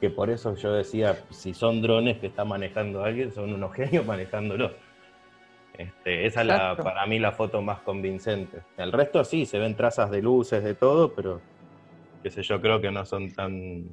Que 0.00 0.10
por 0.10 0.30
eso 0.30 0.56
yo 0.56 0.72
decía, 0.72 1.16
si 1.30 1.54
son 1.54 1.80
drones 1.80 2.18
que 2.18 2.26
está 2.26 2.44
manejando 2.44 3.04
alguien, 3.04 3.30
son 3.30 3.52
unos 3.52 3.72
genios 3.76 4.04
manejándolos. 4.04 4.72
Este, 5.78 6.26
esa 6.26 6.40
es 6.40 6.46
la, 6.48 6.76
para 6.76 7.06
mí 7.06 7.18
la 7.18 7.32
foto 7.32 7.62
más 7.62 7.80
convincente. 7.80 8.62
El 8.76 8.90
resto 8.92 9.24
sí, 9.24 9.46
se 9.46 9.58
ven 9.58 9.76
trazas 9.76 10.10
de 10.10 10.20
luces, 10.20 10.64
de 10.64 10.74
todo, 10.74 11.12
pero 11.14 11.40
qué 12.22 12.30
sé 12.30 12.42
yo, 12.42 12.60
creo 12.60 12.80
que 12.80 12.90
no 12.90 13.04
son 13.06 13.32
tan... 13.32 13.90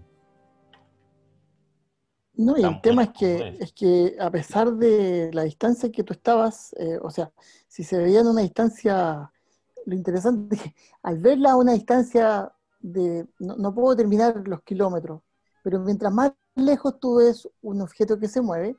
No, 2.39 2.57
y 2.57 2.63
el 2.63 2.79
tema 2.79 3.03
es 3.03 3.09
que, 3.09 3.57
es 3.59 3.73
que 3.73 4.15
a 4.17 4.31
pesar 4.31 4.71
de 4.71 5.29
la 5.33 5.43
distancia 5.43 5.91
que 5.91 6.05
tú 6.05 6.13
estabas, 6.13 6.73
eh, 6.79 6.97
o 7.01 7.09
sea, 7.11 7.33
si 7.67 7.83
se 7.83 7.97
veía 7.97 8.21
en 8.21 8.27
una 8.27 8.39
distancia, 8.39 9.29
lo 9.85 9.93
interesante 9.93 10.55
es 10.55 10.61
que 10.63 10.75
al 11.03 11.17
verla 11.17 11.51
a 11.51 11.57
una 11.57 11.73
distancia 11.73 12.49
de, 12.79 13.27
no, 13.39 13.57
no 13.57 13.75
puedo 13.75 13.93
terminar 13.93 14.41
los 14.47 14.61
kilómetros, 14.61 15.21
pero 15.65 15.81
mientras 15.81 16.13
más 16.13 16.31
lejos 16.55 16.97
tú 17.01 17.17
ves 17.17 17.45
un 17.61 17.81
objeto 17.81 18.17
que 18.17 18.29
se 18.29 18.39
mueve, 18.39 18.77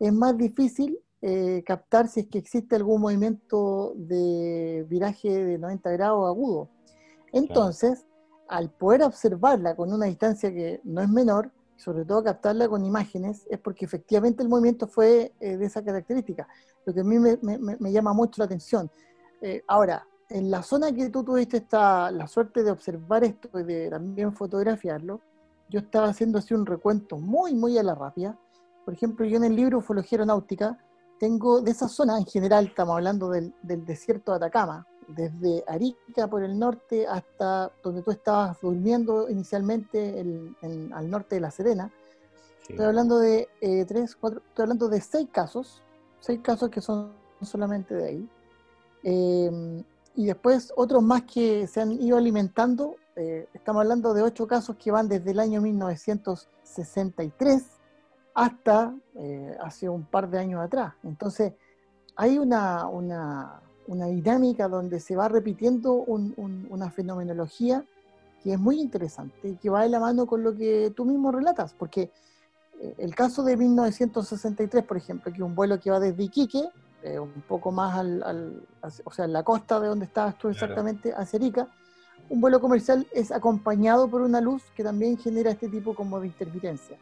es 0.00 0.12
más 0.14 0.34
difícil 0.38 0.98
eh, 1.20 1.62
captar 1.66 2.08
si 2.08 2.20
es 2.20 2.28
que 2.28 2.38
existe 2.38 2.76
algún 2.76 3.02
movimiento 3.02 3.92
de 3.94 4.86
viraje 4.88 5.28
de 5.28 5.58
90 5.58 5.90
grados 5.90 6.26
agudo. 6.26 6.70
Entonces, 7.30 8.06
al 8.48 8.70
poder 8.70 9.02
observarla 9.02 9.76
con 9.76 9.92
una 9.92 10.06
distancia 10.06 10.50
que 10.50 10.80
no 10.82 11.02
es 11.02 11.10
menor, 11.10 11.52
sobre 11.76 12.04
todo 12.04 12.22
captarla 12.22 12.68
con 12.68 12.84
imágenes, 12.84 13.46
es 13.50 13.58
porque 13.58 13.84
efectivamente 13.84 14.42
el 14.42 14.48
movimiento 14.48 14.86
fue 14.86 15.32
eh, 15.40 15.56
de 15.56 15.64
esa 15.64 15.84
característica, 15.84 16.46
lo 16.84 16.94
que 16.94 17.00
a 17.00 17.04
mí 17.04 17.18
me, 17.18 17.92
llama 17.92 18.12
mucho 18.12 18.34
la 18.38 18.44
atención. 18.44 18.90
Eh, 19.40 19.62
ahora, 19.66 20.06
en 20.28 20.50
la 20.50 20.62
zona 20.62 20.92
que 20.92 21.10
tú 21.10 21.24
tuviste 21.24 21.58
esta, 21.58 22.10
la 22.10 22.26
suerte 22.26 22.62
de 22.62 22.70
observar 22.70 23.24
esto 23.24 23.48
y 23.58 23.64
de 23.64 23.90
también 23.90 24.34
fotografiarlo, 24.34 25.20
yo 25.68 25.80
estaba 25.80 26.08
haciendo 26.08 26.38
así 26.38 26.54
un 26.54 26.66
recuento 26.66 27.18
muy, 27.18 27.54
muy 27.54 27.78
a 27.78 27.82
la 27.82 27.94
rápida. 27.94 28.38
Por 28.84 28.94
ejemplo, 28.94 29.24
yo 29.26 29.36
en 29.36 29.44
el 29.44 29.56
libro 29.56 29.78
Ufología 29.78 30.18
Aeronáutica 30.18 30.78
tengo 31.18 31.60
de 31.60 31.70
esa 31.70 31.88
zona, 31.88 32.18
en 32.18 32.26
general 32.26 32.66
estamos 32.66 32.96
hablando 32.96 33.30
del, 33.30 33.54
desierto 33.62 34.32
de 34.32 34.36
Atacama, 34.38 34.86
desde 35.08 35.64
Arica 35.66 36.28
por 36.28 36.42
el 36.42 36.58
norte 36.58 37.06
hasta 37.06 37.70
donde 37.82 38.02
tú 38.02 38.10
estabas 38.10 38.60
durmiendo 38.60 39.28
inicialmente 39.28 40.24
al 40.92 41.10
norte 41.10 41.36
de 41.36 41.40
La 41.40 41.50
Serena. 41.50 41.90
Estoy 42.68 42.86
hablando 42.86 43.18
de 43.18 43.48
eh, 43.60 43.84
tres, 43.86 44.16
cuatro, 44.16 44.40
estoy 44.48 44.62
hablando 44.62 44.88
de 44.88 45.00
seis 45.00 45.28
casos, 45.30 45.82
seis 46.20 46.40
casos 46.42 46.70
que 46.70 46.80
son 46.80 47.12
solamente 47.42 47.94
de 47.94 48.08
ahí. 48.08 48.28
Em, 49.02 49.84
y 50.14 50.26
después 50.26 50.72
otros 50.76 51.02
más 51.02 51.22
que 51.22 51.66
se 51.66 51.80
han 51.80 51.92
ido 51.92 52.16
alimentando. 52.16 52.96
Eh, 53.16 53.48
estamos 53.52 53.80
hablando 53.80 54.14
de 54.14 54.22
ocho 54.22 54.46
casos 54.46 54.76
que 54.76 54.90
van 54.90 55.08
desde 55.08 55.32
el 55.32 55.40
año 55.40 55.60
1963 55.60 57.64
hasta 58.34 58.94
eh, 59.16 59.54
hace 59.60 59.88
un 59.88 60.04
par 60.04 60.30
de 60.30 60.38
años 60.38 60.62
atrás. 60.62 60.94
Entonces, 61.02 61.54
hay 62.16 62.38
una, 62.38 62.86
una, 62.86 63.61
dinámica 63.86 64.68
donde 64.68 65.00
se 65.00 65.16
va 65.16 65.28
repitiendo 65.28 65.92
una 65.94 66.90
fenomenología 66.90 67.84
que 68.42 68.54
es 68.54 68.58
muy 68.58 68.80
interesante 68.80 69.50
y 69.50 69.56
que 69.56 69.70
va 69.70 69.82
de 69.82 69.88
la 69.88 70.00
mano 70.00 70.26
con 70.26 70.42
lo 70.42 70.54
que 70.54 70.92
tú 70.96 71.04
mismo 71.04 71.30
relatas, 71.30 71.74
porque 71.74 72.10
eh, 72.80 72.94
el 72.98 73.14
caso 73.14 73.44
de 73.44 73.56
1963, 73.56 74.84
por 74.84 74.96
ejemplo, 74.96 75.30
que 75.30 75.38
es 75.38 75.42
un 75.42 75.54
vuelo 75.54 75.78
que 75.78 75.90
va 75.90 76.00
desde 76.00 76.24
Iquique, 76.24 76.68
eh, 77.04 77.18
un 77.18 77.42
poco 77.48 77.70
más 77.70 77.96
al, 77.96 78.66
o 79.04 79.10
sea, 79.12 79.24
en 79.24 79.32
la 79.32 79.42
costa 79.42 79.78
de 79.80 79.88
donde 79.88 80.06
estabas 80.06 80.36
tú 80.38 80.48
exactamente, 80.48 81.12
hacia 81.16 81.38
Arica, 81.38 81.68
un 82.28 82.40
vuelo 82.40 82.60
comercial 82.60 83.06
es 83.12 83.30
acompañado 83.30 84.08
por 84.08 84.22
una 84.22 84.40
luz 84.40 84.62
que 84.74 84.82
también 84.82 85.18
genera 85.18 85.50
este 85.50 85.68
tipo 85.68 85.94
como 85.94 86.20
de 86.20 86.28
intermitencia. 86.28 86.96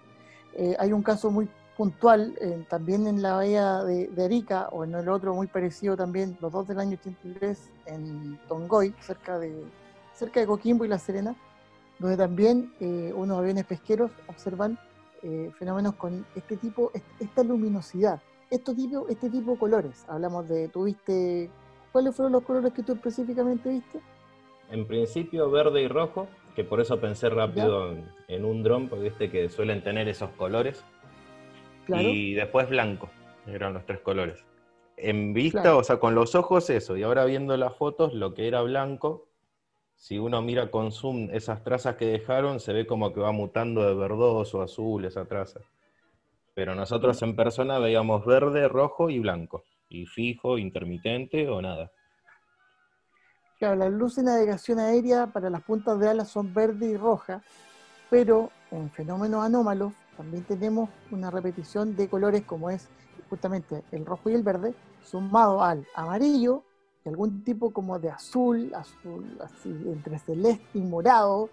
Eh, 0.54 0.74
hay 0.78 0.92
un 0.92 1.02
caso 1.02 1.30
muy, 1.30 1.48
puntual, 1.80 2.36
eh, 2.42 2.62
también 2.68 3.06
en 3.06 3.22
la 3.22 3.36
bahía 3.36 3.82
de, 3.84 4.22
Arica, 4.22 4.68
o 4.70 4.84
en 4.84 4.94
el 4.94 5.08
otro 5.08 5.32
muy 5.34 5.46
parecido 5.46 5.96
también, 5.96 6.36
los 6.38 6.52
dos 6.52 6.68
del 6.68 6.78
año 6.78 6.98
83, 7.00 7.70
en 7.86 8.38
Tongoy, 8.48 8.92
cerca 9.00 9.38
de, 9.38 9.64
cerca 10.12 10.40
de 10.40 10.46
Coquimbo 10.46 10.84
y 10.84 10.88
La 10.88 10.98
Serena, 10.98 11.34
donde 11.98 12.18
también 12.18 12.70
eh, 12.80 13.14
unos 13.16 13.38
aviones 13.38 13.64
pesqueros 13.64 14.10
observan 14.26 14.78
eh, 15.22 15.50
fenómenos 15.58 15.94
con 15.94 16.26
este 16.34 16.58
tipo, 16.58 16.92
esta 17.18 17.42
luminosidad, 17.42 18.20
este 18.50 18.74
tipo, 18.74 19.08
este 19.08 19.30
tipo 19.30 19.52
de 19.52 19.58
colores. 19.58 20.04
Hablamos 20.06 20.50
de, 20.50 20.68
¿tuviste, 20.68 21.48
cuáles 21.92 22.14
fueron 22.14 22.32
los 22.32 22.42
colores 22.42 22.74
que 22.74 22.82
tú 22.82 22.92
específicamente 22.92 23.70
viste? 23.70 24.00
En 24.70 24.86
principio 24.86 25.50
verde 25.50 25.80
y 25.80 25.88
rojo, 25.88 26.28
que 26.54 26.62
por 26.62 26.82
eso 26.82 27.00
pensé 27.00 27.30
rápido 27.30 27.96
en, 28.28 28.44
un 28.44 28.62
dron, 28.62 28.90
porque 28.90 29.04
viste 29.04 29.30
que 29.30 29.48
suelen 29.48 29.82
tener 29.82 30.08
esos 30.08 30.28
colores. 30.32 30.84
Y 31.88 32.34
después 32.34 32.68
blanco, 32.68 33.10
eran 33.46 33.74
los 33.74 33.84
tres 33.86 34.00
colores. 34.00 34.44
En 34.96 35.32
vista, 35.32 35.76
o 35.76 35.82
sea, 35.82 35.98
con 35.98 36.14
los 36.14 36.34
ojos 36.34 36.68
eso, 36.70 36.96
y 36.96 37.02
ahora 37.02 37.24
viendo 37.24 37.56
las 37.56 37.74
fotos, 37.76 38.12
lo 38.12 38.34
que 38.34 38.46
era 38.46 38.60
blanco, 38.62 39.28
si 39.94 40.18
uno 40.18 40.42
mira 40.42 40.70
con 40.70 40.92
zoom 40.92 41.28
esas 41.32 41.62
trazas 41.62 41.96
que 41.96 42.06
dejaron, 42.06 42.60
se 42.60 42.72
ve 42.72 42.86
como 42.86 43.12
que 43.12 43.20
va 43.20 43.32
mutando 43.32 43.86
de 43.86 43.94
verdoso, 43.94 44.62
azul, 44.62 45.04
esa 45.04 45.24
traza. 45.24 45.60
Pero 46.54 46.74
nosotros 46.74 47.20
en 47.22 47.34
persona 47.34 47.78
veíamos 47.78 48.24
verde, 48.26 48.68
rojo 48.68 49.08
y 49.08 49.18
blanco, 49.18 49.64
y 49.88 50.06
fijo, 50.06 50.58
intermitente 50.58 51.48
o 51.48 51.62
nada. 51.62 51.90
Claro, 53.58 53.76
las 53.76 53.90
luces 53.90 54.24
de 54.24 54.30
navegación 54.30 54.78
aérea 54.78 55.26
para 55.26 55.50
las 55.50 55.62
puntas 55.62 55.98
de 55.98 56.08
alas 56.08 56.30
son 56.30 56.52
verde 56.54 56.86
y 56.86 56.96
roja, 56.96 57.42
pero 58.08 58.50
en 58.70 58.90
fenómenos 58.90 59.44
anómalos 59.44 59.92
también 60.20 60.44
tenemos 60.44 60.90
una 61.10 61.30
repetición 61.30 61.96
de 61.96 62.06
colores 62.06 62.42
como 62.42 62.68
es 62.68 62.88
justamente 63.30 63.82
el 63.90 64.04
rojo 64.04 64.28
y 64.28 64.34
el 64.34 64.42
verde, 64.42 64.74
sumado 65.02 65.62
al 65.62 65.86
amarillo 65.94 66.62
y 67.02 67.08
algún 67.08 67.42
tipo 67.42 67.70
como 67.70 67.98
de 67.98 68.10
azul, 68.10 68.70
azul 68.74 69.38
así 69.40 69.70
entre 69.70 70.18
celeste 70.18 70.78
y 70.78 70.82
morado. 70.82 71.48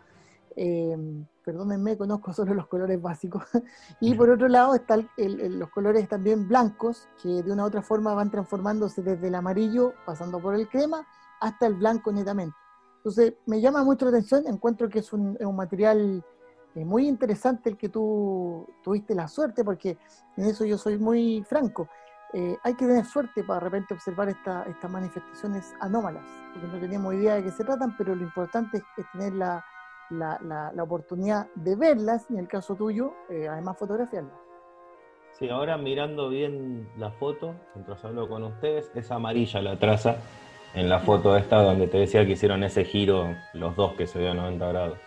Eh, 0.58 0.98
perdónenme, 1.46 1.96
conozco 1.96 2.34
solo 2.34 2.54
los 2.54 2.68
colores 2.68 3.02
básicos. 3.02 3.44
y 4.02 4.14
por 4.16 4.30
otro 4.30 4.50
lado 4.50 4.76
están 4.76 5.08
los 5.16 5.70
colores 5.70 6.10
también 6.10 6.46
blancos, 6.46 7.08
que 7.24 7.42
de 7.42 7.50
una 7.54 7.64
u 7.64 7.68
otra 7.68 7.82
forma 7.82 8.14
van 8.16 8.32
transformándose 8.32 9.02
desde 9.02 9.30
el 9.30 9.36
amarillo, 9.36 9.94
pasando 10.06 10.42
por 10.42 10.56
el 10.56 10.68
crema, 10.68 11.08
hasta 11.40 11.68
el 11.68 11.76
blanco 11.76 12.12
netamente. 12.12 12.58
Entonces, 12.98 13.36
me 13.46 13.62
llama 13.62 13.86
mucho 13.86 14.04
la 14.04 14.10
atención, 14.10 14.46
encuentro 14.46 14.90
que 14.90 15.00
es 15.00 15.14
un, 15.14 15.38
es 15.40 15.46
un 15.46 15.56
material 15.56 16.22
es 16.82 16.86
muy 16.86 17.08
interesante 17.08 17.70
el 17.70 17.78
que 17.78 17.90
tú 17.90 18.68
tuviste 18.84 19.16
la 19.16 19.28
suerte, 19.28 19.64
porque 19.64 19.98
en 20.36 20.46
eso 20.46 20.66
yo 20.66 20.78
soy 20.78 20.98
muy 20.98 21.44
franco. 21.48 21.90
Eh, 22.34 22.58
hay 22.64 22.74
que 22.76 22.86
tener 22.86 23.06
suerte 23.06 23.44
para 23.44 23.60
de 23.60 23.66
repente 23.66 23.94
observar 23.94 24.30
estas 24.30 24.92
manifestaciones 24.92 25.74
anómalas, 25.80 26.24
porque 26.54 26.68
no 26.68 26.80
tenemos 26.80 27.14
idea 27.14 27.36
de 27.36 27.44
qué 27.44 27.52
se 27.52 27.64
tratan, 27.64 27.96
pero 27.98 28.16
lo 28.16 28.24
importante 28.24 28.78
es, 28.98 29.06
tener 29.12 29.34
la, 29.34 29.64
oportunidad 30.80 31.48
de 31.56 31.76
verlas 31.76 32.28
y 32.30 32.34
en 32.34 32.40
el 32.40 32.48
caso 32.48 32.76
tuyo, 32.76 33.14
eh, 33.30 33.48
además 33.48 33.78
fotografiarlas. 33.78 34.34
Sí, 35.32 35.50
ahora 35.50 35.78
mirando 35.78 36.30
bien 36.30 36.90
la 36.98 37.12
foto, 37.12 37.56
mientras 37.76 38.04
hablo 38.04 38.28
con 38.28 38.44
ustedes, 38.44 38.92
es 38.96 39.12
amarilla 39.12 39.62
la 39.62 39.78
traza 39.78 40.18
en 40.74 40.90
la 40.90 41.00
foto 41.00 41.38
esta 41.38 41.62
donde 41.62 41.88
te 41.88 41.98
decía 41.98 42.26
que 42.26 42.34
hicieron 42.34 42.64
ese 42.64 42.84
giro 42.84 43.36
los 43.54 43.76
dos 43.76 43.94
que 43.94 44.06
se 44.06 44.20
dio 44.20 44.32
a 44.32 44.34
90 44.34 44.68
grados. 44.68 45.07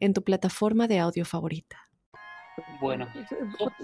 en 0.00 0.14
tu 0.14 0.22
plataforma 0.22 0.88
de 0.88 0.98
audio 0.98 1.24
favorita. 1.24 1.90
Bueno, 2.80 3.06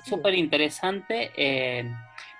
súper 0.04 0.34
interesante. 0.34 1.30
Eh, 1.36 1.90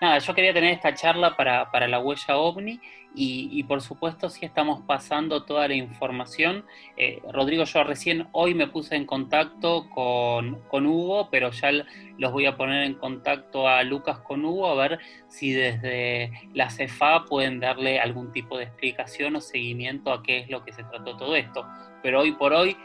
nada, 0.00 0.18
yo 0.18 0.34
quería 0.34 0.52
tener 0.52 0.72
esta 0.72 0.94
charla 0.94 1.36
para, 1.36 1.88
la 1.88 1.98
huella 1.98 2.36
ovni 2.36 2.80
y, 3.18 3.62
por 3.62 3.80
supuesto 3.80 4.28
si 4.28 4.44
estamos 4.44 4.82
pasando 4.86 5.44
toda 5.44 5.68
la 5.68 5.74
información. 5.74 6.64
Eh, 6.96 7.22
Rodrigo, 7.32 7.64
yo 7.64 7.84
recién 7.84 8.28
hoy 8.32 8.54
me 8.54 8.66
puse 8.66 8.96
en 8.96 9.06
contacto 9.06 9.88
con, 9.90 10.60
con, 10.68 10.86
Hugo, 10.86 11.28
pero 11.30 11.50
ya 11.50 11.70
los 12.18 12.32
voy 12.32 12.46
a 12.46 12.56
poner 12.56 12.84
en 12.84 12.94
contacto 12.94 13.68
a 13.68 13.82
Lucas 13.84 14.18
con 14.18 14.44
Hugo 14.44 14.68
a 14.68 14.74
ver 14.74 14.98
si 15.28 15.52
desde 15.52 16.30
la 16.52 16.70
CEFA 16.70 17.24
pueden 17.24 17.60
darle 17.60 18.00
algún 18.00 18.32
tipo 18.32 18.58
de 18.58 18.64
explicación 18.64 19.36
o 19.36 19.40
seguimiento 19.40 20.12
a 20.12 20.22
qué 20.22 20.40
es 20.40 20.50
lo 20.50 20.64
que 20.64 20.72
se 20.72 20.84
trató 20.84 21.16
todo 21.16 21.34
esto. 21.36 21.66
Pero 22.02 22.20
hoy 22.20 22.32
por 22.32 22.52
hoy 22.52 22.76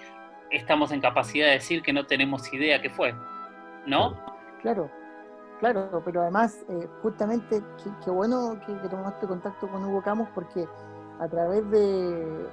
estamos 0.51 0.91
en 0.91 1.01
capacidad 1.01 1.47
de 1.47 1.53
decir 1.53 1.81
que 1.81 1.93
no 1.93 2.05
tenemos 2.05 2.53
idea 2.53 2.81
qué 2.81 2.89
fue, 2.89 3.15
¿no? 3.87 4.15
Claro, 4.61 4.89
claro, 5.59 6.01
pero 6.05 6.21
además, 6.21 6.63
eh, 6.69 6.87
justamente, 7.01 7.63
qué 8.03 8.11
bueno 8.11 8.59
que, 8.65 8.73
tomaste 8.89 9.27
contacto 9.27 9.67
con 9.67 9.83
Hugo 9.85 10.01
Camus 10.01 10.27
porque 10.35 10.67
a 11.19 11.27
través 11.27 11.69
de, 11.71 12.47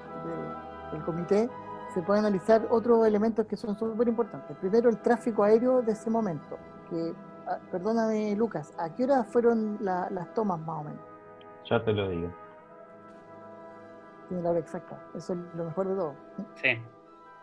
del 0.92 1.02
comité 1.04 1.50
se 1.92 2.02
pueden 2.02 2.24
analizar 2.24 2.66
otros 2.70 3.06
elementos 3.06 3.46
que 3.46 3.56
son 3.56 3.76
súper 3.76 4.08
importantes. 4.08 4.56
Primero, 4.58 4.88
el 4.90 4.98
tráfico 4.98 5.42
aéreo 5.42 5.82
de 5.82 5.92
ese 5.92 6.10
momento. 6.10 6.56
Que, 6.90 7.14
ah, 7.46 7.58
perdóname, 7.70 8.36
Lucas, 8.36 8.72
¿a 8.78 8.94
qué 8.94 9.04
hora 9.04 9.24
fueron 9.24 9.78
las 9.80 10.34
tomas 10.34 10.60
más 10.60 10.80
o 10.80 10.84
menos? 10.84 11.02
Ya 11.64 11.82
te 11.82 11.92
lo 11.92 12.08
digo. 12.08 12.30
Tiene 14.28 14.42
la 14.42 14.50
hora 14.50 14.58
exacta, 14.60 15.02
eso 15.14 15.32
es 15.32 15.38
lo 15.56 15.64
mejor 15.64 15.88
de 15.88 15.94
todo. 15.94 16.14
Sí 16.54 16.78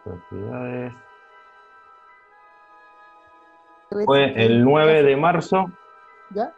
propiedades. 0.06 0.94
Fue 4.06 4.46
el 4.46 4.64
9 4.64 5.04
de 5.04 5.16
marzo 5.16 5.72
¿Ya? 6.32 6.54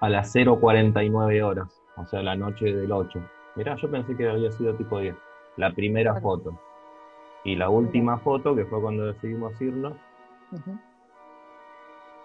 a 0.00 0.08
las 0.08 0.34
0.49 0.34 1.42
horas, 1.42 1.82
o 1.96 2.06
sea, 2.06 2.22
la 2.22 2.36
noche 2.36 2.66
del 2.66 2.90
8. 2.90 3.20
Mirá, 3.56 3.76
yo 3.76 3.90
pensé 3.90 4.16
que 4.16 4.28
había 4.28 4.50
sido 4.52 4.74
tipo 4.74 4.98
10. 4.98 5.16
La 5.56 5.72
primera 5.72 6.20
foto. 6.20 6.58
Y 7.44 7.56
la 7.56 7.68
última 7.68 8.18
foto, 8.18 8.56
que 8.56 8.64
fue 8.64 8.80
cuando 8.80 9.06
decidimos 9.06 9.60
irnos. 9.60 9.94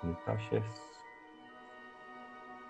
Detalles. 0.02 0.63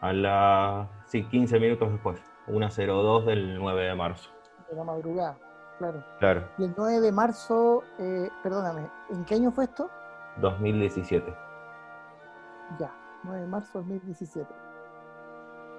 A 0.01 0.13
las. 0.13 0.89
Sí, 1.05 1.23
15 1.23 1.59
minutos 1.59 1.91
después. 1.91 2.19
1.02 2.47 3.25
del 3.25 3.59
9 3.59 3.83
de 3.83 3.95
marzo. 3.95 4.31
De 4.69 4.75
la 4.75 4.83
madrugada 4.83 5.37
claro. 5.79 6.03
Claro. 6.19 6.47
Y 6.59 6.65
el 6.65 6.73
9 6.77 6.99
de 6.99 7.11
marzo, 7.11 7.83
eh, 7.97 8.29
perdóname, 8.43 8.87
¿en 9.09 9.25
qué 9.25 9.35
año 9.35 9.51
fue 9.51 9.63
esto? 9.63 9.89
2017. 10.41 11.33
Ya, 12.79 12.93
9 13.23 13.41
de 13.41 13.47
marzo 13.47 13.79
2017. 13.79 14.47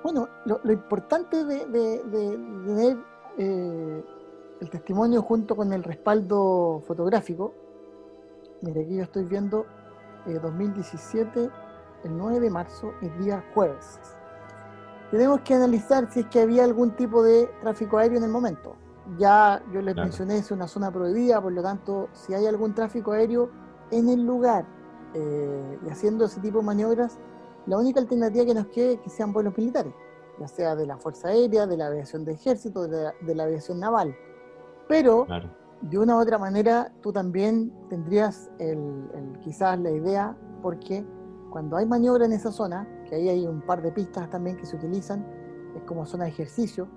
Bueno, 0.03 0.29
lo, 0.47 0.73
importante 0.73 1.45
de, 1.45 1.67
tener 2.67 2.97
eh, 3.37 4.05
el 4.61 4.71
testimonio 4.71 5.23
junto 5.23 5.55
con 5.55 5.73
el 5.73 5.85
respaldo 5.85 6.83
fotográfico, 6.87 7.53
mire, 8.63 8.83
aquí 8.83 8.97
yo 8.97 9.03
estoy 9.03 9.25
viendo 9.25 9.67
2017, 10.25 11.45
eh, 11.45 11.51
el 12.05 12.17
9 12.17 12.41
de 12.41 12.51
marzo, 12.51 12.95
es 13.03 13.19
día 13.19 13.45
jueves. 13.55 14.01
Tenemos 15.11 15.41
que 15.41 15.55
analizar 15.55 16.11
si 16.11 16.21
es 16.21 16.27
que 16.27 16.41
había 16.41 16.65
algún 16.65 16.93
tipo 16.97 17.23
de 17.23 17.51
tráfico 17.61 17.99
aéreo 17.99 18.19
en 18.19 18.25
el 18.25 18.31
momento 18.31 18.77
ya 19.19 19.63
yo 19.73 19.83
les 19.83 19.97
mencioné, 19.97 20.39
es 20.39 20.51
una 20.51 20.69
zona 20.69 20.91
prohibida, 20.91 21.41
por 21.41 21.53
lo 21.53 21.63
tanto, 21.63 22.09
si 22.13 22.35
hay 22.35 22.47
algún 22.47 22.75
tráfico 22.75 23.13
aéreo 23.13 23.51
en 23.91 24.09
el 24.09 24.25
lugar 24.25 24.67
eh, 25.15 25.79
y 25.85 25.91
haciendo 25.91 26.27
ese 26.27 26.41
tipo 26.41 26.59
de 26.59 26.65
maniobras, 26.65 27.19
la 27.67 27.79
única 27.79 28.01
alternativa 28.01 28.45
que 28.45 28.55
nos 28.55 28.67
quede 28.69 28.95
es 28.95 29.01
que 29.01 29.11
sean 29.11 29.33
vuelos 29.33 29.57
militares, 29.57 29.93
ya 30.39 30.49
sea 30.49 30.77
de 30.77 30.87
la 30.87 30.97
Fuerza 30.97 31.29
Aérea, 31.29 31.67
de 31.67 31.77
la 31.77 31.89
aviación 31.89 32.25
de 32.25 32.33
ejército, 32.33 32.87
de 32.87 33.35
la, 33.35 33.45
aviación 33.45 33.81
naval. 33.81 34.17
Pero, 34.89 35.27
de 35.83 35.99
una 35.99 36.17
u 36.17 36.21
otra 36.21 36.39
manera, 36.39 36.93
tú 37.01 37.13
también 37.13 37.73
tendrías 37.89 38.51
el, 38.59 39.39
quizás 39.43 39.79
la 39.79 39.91
idea, 39.91 40.37
porque 40.63 41.05
cuando 41.51 41.77
hay 41.77 41.87
maniobra 41.87 42.25
en 42.25 42.33
esa 42.33 42.51
zona, 42.53 42.89
que 43.09 43.17
ahí 43.17 43.29
hay 43.29 43.47
un 43.47 43.61
par 43.61 43.83
de 43.83 43.93
pistas 43.93 44.31
también 44.31 44.57
que 44.57 44.67
se 44.67 44.77
utilizan, 44.77 45.27
es 45.77 45.83
como 45.83 46.07
zona 46.07 46.25
de 46.25 46.31
ejercicio, 46.31 46.89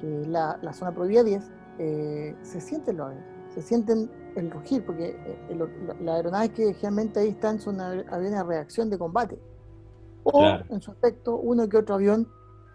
que 0.00 0.22
es 0.22 0.28
la, 0.28 0.58
la 0.62 0.72
zona 0.72 0.92
prohibida 0.92 1.22
10, 1.22 1.50
eh, 1.78 2.34
se 2.42 2.60
sienten 2.60 2.96
los 2.96 3.06
aviones, 3.06 3.24
se 3.54 3.62
sienten 3.62 4.10
el 4.36 4.50
rugir, 4.50 4.84
porque 4.84 5.16
eh, 5.24 5.68
las 6.00 6.16
aeronaves 6.16 6.50
que 6.50 6.74
generalmente 6.74 7.20
ahí 7.20 7.28
están 7.28 7.60
son 7.60 7.80
aviones 7.80 8.32
de 8.32 8.44
reacción 8.44 8.90
de 8.90 8.98
combate. 8.98 9.38
O, 10.24 10.44
en 10.44 10.80
su 10.80 10.92
efecto, 10.92 11.36
uno 11.36 11.68
que 11.68 11.78
otro 11.78 11.94
avión 11.94 12.28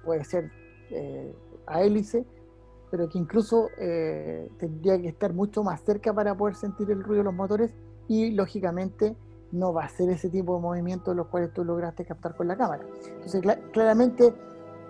puede 0.03 0.23
ser 0.23 0.51
eh, 0.89 1.35
a 1.67 1.81
hélice, 1.81 2.25
pero 2.89 3.09
que 3.09 3.17
incluso 3.17 3.69
eh, 3.77 4.49
tendría 4.57 4.99
que 4.99 5.07
estar 5.07 5.33
mucho 5.33 5.63
más 5.63 5.81
cerca 5.81 6.13
para 6.13 6.35
poder 6.35 6.55
sentir 6.55 6.89
el 6.91 7.03
ruido 7.03 7.19
de 7.19 7.23
los 7.25 7.33
motores 7.33 7.73
y, 8.07 8.31
lógicamente, 8.31 9.15
no 9.51 9.71
va 9.73 9.85
a 9.85 9.89
ser 9.89 10.09
ese 10.09 10.29
tipo 10.29 10.55
de 10.55 10.61
movimientos 10.61 11.15
los 11.15 11.27
cuales 11.27 11.53
tú 11.53 11.63
lograste 11.63 12.05
captar 12.05 12.35
con 12.35 12.47
la 12.47 12.57
cámara. 12.57 12.83
Entonces, 13.07 13.41
claramente, 13.71 14.33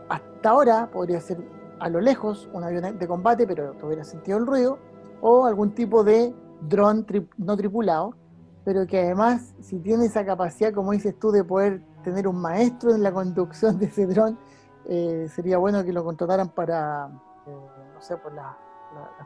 hasta 0.10 0.50
ahora 0.50 0.90
podría 0.92 1.20
ser 1.20 1.38
a 1.80 1.90
lo 1.90 2.02
lejos 2.02 2.50
un 2.54 2.64
avión 2.64 2.98
de 2.98 3.08
combate, 3.08 3.48
pero 3.48 3.74
tuviera 3.74 4.04
sentido 4.04 4.38
el 4.38 4.46
ruido, 4.46 4.80
o 5.22 5.46
algún 5.46 5.74
tipo 5.74 6.04
de 6.04 6.34
dron 6.62 7.06
no 7.38 7.58
tripulado, 7.58 8.16
pero 8.66 8.86
que 8.88 9.00
además, 9.00 9.54
si 9.62 9.80
tiene 9.80 10.06
esa 10.06 10.26
capacidad, 10.26 10.74
como 10.74 10.92
dices 10.92 11.18
tú, 11.20 11.32
de 11.32 11.44
poder 11.44 11.82
tener 12.04 12.28
un 12.28 12.42
maestro 12.42 12.94
en 12.94 13.04
la 13.04 13.12
conducción 13.12 13.78
de 13.78 13.86
ese 13.86 14.06
dron, 14.06 14.38
eh, 14.86 15.28
sería 15.30 15.58
bueno 15.58 15.84
que 15.84 15.94
lo 15.94 16.04
contrataran 16.04 16.50
para, 16.50 17.10
eh, 17.48 17.92
no 17.94 18.02
sé, 18.02 18.18
por 18.18 18.34
las 18.34 18.56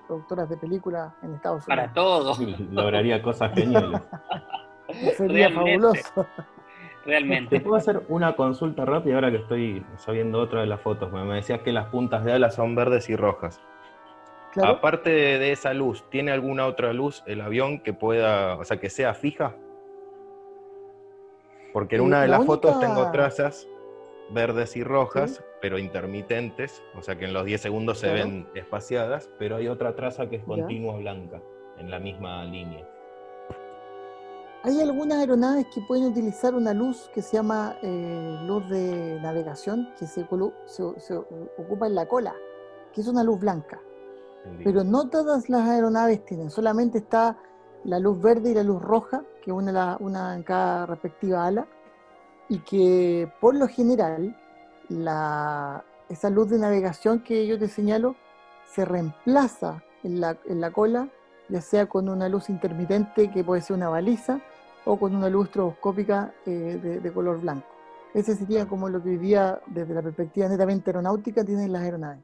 productoras 0.08 0.50
de 0.50 0.58
películas 0.58 1.14
en 1.24 1.34
Estados 1.34 1.68
Unidos. 1.68 1.84
Para 1.84 1.94
todo. 1.94 2.36
Lograría 2.72 3.22
cosas 3.22 3.54
geniales. 3.54 4.02
sería 5.18 5.52
fabuloso. 5.52 6.26
Realmente. 7.08 7.58
¿Te 7.58 7.63
puedo 7.63 7.78
hacer 7.78 8.02
una 8.10 8.36
consulta 8.36 8.84
rápida 8.84 9.15
ahora 9.15 9.32
que 9.32 9.38
estoy 9.38 9.84
sabiendo 9.96 10.41
otra 10.41 10.60
de 10.60 10.67
las 10.67 10.82
fotos? 10.82 11.10
Me 11.12 11.36
decías 11.36 11.62
que 11.62 11.72
las 11.72 11.86
puntas 11.86 12.26
de 12.26 12.34
alas 12.34 12.56
son 12.56 12.76
verdes 12.76 13.10
y 13.10 13.15
rojas. 13.15 13.62
Aparte 14.62 15.10
de 15.10 15.52
esa 15.52 15.74
luz, 15.74 16.04
¿tiene 16.10 16.32
alguna 16.32 16.65
otra 16.65 16.91
luz 16.91 17.24
el 17.26 17.39
avión 17.39 17.80
que 17.80 17.93
pueda, 17.93 18.58
o 18.58 18.65
sea, 18.65 18.78
que 18.78 18.89
sea 18.89 19.13
fija? 19.13 19.56
Porque 21.72 21.96
en 21.96 22.02
una 22.02 22.24
de 22.24 22.28
las 22.28 22.46
fotos 22.46 22.78
tengo 22.80 23.10
trazas 23.12 23.70
verdes 24.32 24.76
y 24.76 24.84
rojas, 24.84 25.41
pero 25.62 25.78
intermitentes, 25.78 26.84
o 26.93 27.02
sea 27.02 27.17
que 27.17 27.26
en 27.26 27.34
los 27.34 27.46
10 27.46 27.62
segundos 27.62 28.00
se 28.00 28.12
ven 28.12 28.48
espaciadas, 28.54 29.30
pero 29.39 29.56
hay 29.56 29.70
otra 29.70 29.96
traza 29.96 30.28
que 30.28 30.38
es 30.38 30.43
continua 30.43 30.98
blanca, 30.98 31.41
en 31.78 31.89
la 31.89 32.00
misma 32.00 32.43
línea. 32.43 32.86
Hay 34.63 34.82
algunas 34.82 35.20
aeronaves 35.20 35.67
que 35.74 35.82
pueden 35.82 36.06
utilizar 36.06 36.56
una 36.56 36.74
luz 36.74 37.10
que 37.13 37.22
se 37.22 37.38
llama 37.38 37.78
eh, 37.84 38.39
luz 38.46 38.67
de 38.70 39.20
navegación, 39.22 39.93
que 39.98 40.08
se, 40.08 40.28
se, 40.65 41.15
ocupa 41.58 41.88
en 41.88 41.96
la 41.96 42.08
cola, 42.08 42.36
que 42.91 43.02
es 43.02 43.08
una 43.08 43.24
luz 43.24 43.39
blanca. 43.39 43.80
Pero 44.63 44.84
no 44.86 45.10
todas 45.10 45.50
las 45.50 45.67
aeronaves 45.67 46.24
tienen, 46.24 46.50
solamente 46.50 47.00
está 47.00 47.38
la 47.84 48.00
luz 48.00 48.22
verde 48.22 48.52
y 48.52 48.54
la 48.54 48.63
luz 48.63 48.82
roja, 48.82 49.24
que 49.41 49.52
una, 49.52 49.98
una 50.00 50.36
en 50.36 50.43
cada 50.43 50.86
respectiva 50.86 51.46
ala, 51.46 51.67
y 52.50 52.60
que 52.60 53.32
por 53.41 53.56
lo 53.56 53.67
general 53.67 54.38
la, 54.89 55.84
esa 56.10 56.30
luz 56.30 56.50
de 56.50 56.60
navegación 56.60 57.22
que 57.22 57.46
yo 57.46 57.60
te 57.60 57.67
señalo 57.67 58.15
se 58.65 58.86
reemplaza 58.86 59.84
en 60.04 60.22
la, 60.22 60.38
en 60.46 60.62
la 60.62 60.72
cola, 60.72 61.10
ya 61.50 61.62
sea 61.62 61.86
con 61.88 62.10
una 62.10 62.30
luz 62.30 62.50
intermitente 62.50 63.30
que 63.32 63.44
puede 63.44 63.62
ser 63.62 63.76
una 63.76 63.90
baliza 63.90 64.42
o 64.86 64.98
con 64.98 65.16
una 65.16 65.30
luz 65.30 65.48
estroboscópica 65.48 66.34
eh, 66.46 66.80
de, 66.82 67.00
de, 67.00 67.12
color 67.12 67.42
blanco. 67.42 67.68
Ese 68.14 68.36
sería 68.36 68.66
como 68.68 68.90
lo 68.90 69.04
que 69.04 69.10
hoy 69.10 69.18
día, 69.18 69.60
desde 69.68 69.94
la 69.94 70.02
perspectiva 70.02 70.48
netamente 70.48 70.90
aeronáutica, 70.90 71.44
tienen 71.44 71.72
las 71.72 71.84
aeronaves. 71.84 72.24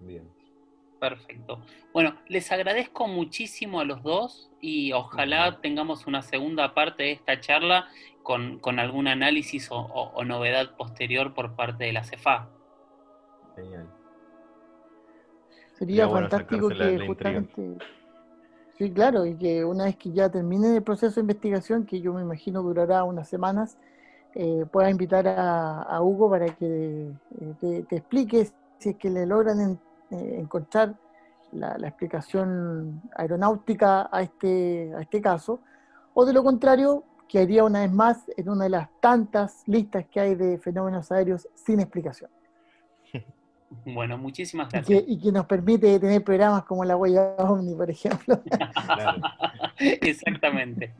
Bien. 0.00 0.38
Perfecto. 0.98 1.60
Bueno, 1.92 2.16
les 2.26 2.50
agradezco 2.50 3.06
muchísimo 3.06 3.80
a 3.80 3.84
los 3.84 4.02
dos 4.02 4.50
y 4.60 4.92
ojalá 4.92 5.60
tengamos 5.60 6.06
una 6.06 6.22
segunda 6.22 6.74
parte 6.74 7.04
de 7.04 7.12
esta 7.12 7.40
charla 7.40 7.88
con, 8.22 8.78
algún 8.78 9.08
análisis 9.08 9.68
o, 9.70 10.24
novedad 10.24 10.76
posterior 10.76 11.34
por 11.34 11.54
parte 11.54 11.84
de 11.84 11.92
la 11.92 12.04
CEFA. 12.04 12.48
Genial. 13.56 13.88
Sería 15.78 16.08
fantástico 16.08 16.68
que 16.68 17.06
justamente... 17.06 17.78
Sí, 18.78 18.92
claro, 18.92 19.26
y 19.26 19.34
que 19.34 19.64
una 19.64 19.86
vez 19.86 19.96
que 19.96 20.12
ya 20.12 20.28
termine 20.30 20.76
el 20.76 20.82
proceso 20.84 21.16
de 21.16 21.22
investigación, 21.22 21.84
que 21.84 22.00
yo 22.00 22.14
me 22.14 22.22
imagino 22.22 22.62
durará 22.62 23.02
unas 23.02 23.28
semanas, 23.28 23.76
eh, 24.36 24.66
pueda 24.70 24.88
invitar 24.88 25.26
a, 25.26 26.00
Hugo 26.00 26.30
para 26.30 26.46
que 26.54 27.10
eh, 27.40 27.84
te, 27.88 27.96
explique 27.96 28.48
si 28.78 28.90
es 28.90 28.96
que 28.96 29.10
le 29.10 29.26
logran 29.26 29.80
eh, 30.12 30.36
encontrar 30.38 30.94
la, 31.50 31.74
explicación 31.88 33.02
aeronáutica 33.16 34.08
a 34.12 34.22
este, 34.22 34.92
a 34.96 35.00
este 35.00 35.20
caso, 35.20 35.58
o 36.14 36.24
de 36.24 36.32
lo 36.32 36.44
contrario, 36.44 37.02
que 37.28 37.40
haría 37.40 37.64
una 37.64 37.80
vez 37.80 37.92
más 37.92 38.30
en 38.36 38.48
una 38.48 38.64
de 38.64 38.70
las 38.70 38.88
tantas 39.00 39.64
listas 39.66 40.06
que 40.06 40.20
hay 40.20 40.34
de 40.36 40.56
fenómenos 40.58 41.10
aéreos 41.10 41.48
sin 41.54 41.80
explicación. 41.80 42.30
Bueno, 43.84 44.16
muchísimas 44.16 44.70
gracias. 44.70 45.04
Y 45.06 45.18
que, 45.18 45.32
nos 45.32 45.46
permite 45.46 45.98
tener 45.98 46.24
programas 46.24 46.64
como 46.64 46.84
la 46.84 46.96
huella 46.96 47.34
OVNI, 47.38 47.74
por 47.74 47.90
ejemplo. 47.90 48.40
Exactamente. 49.78 50.92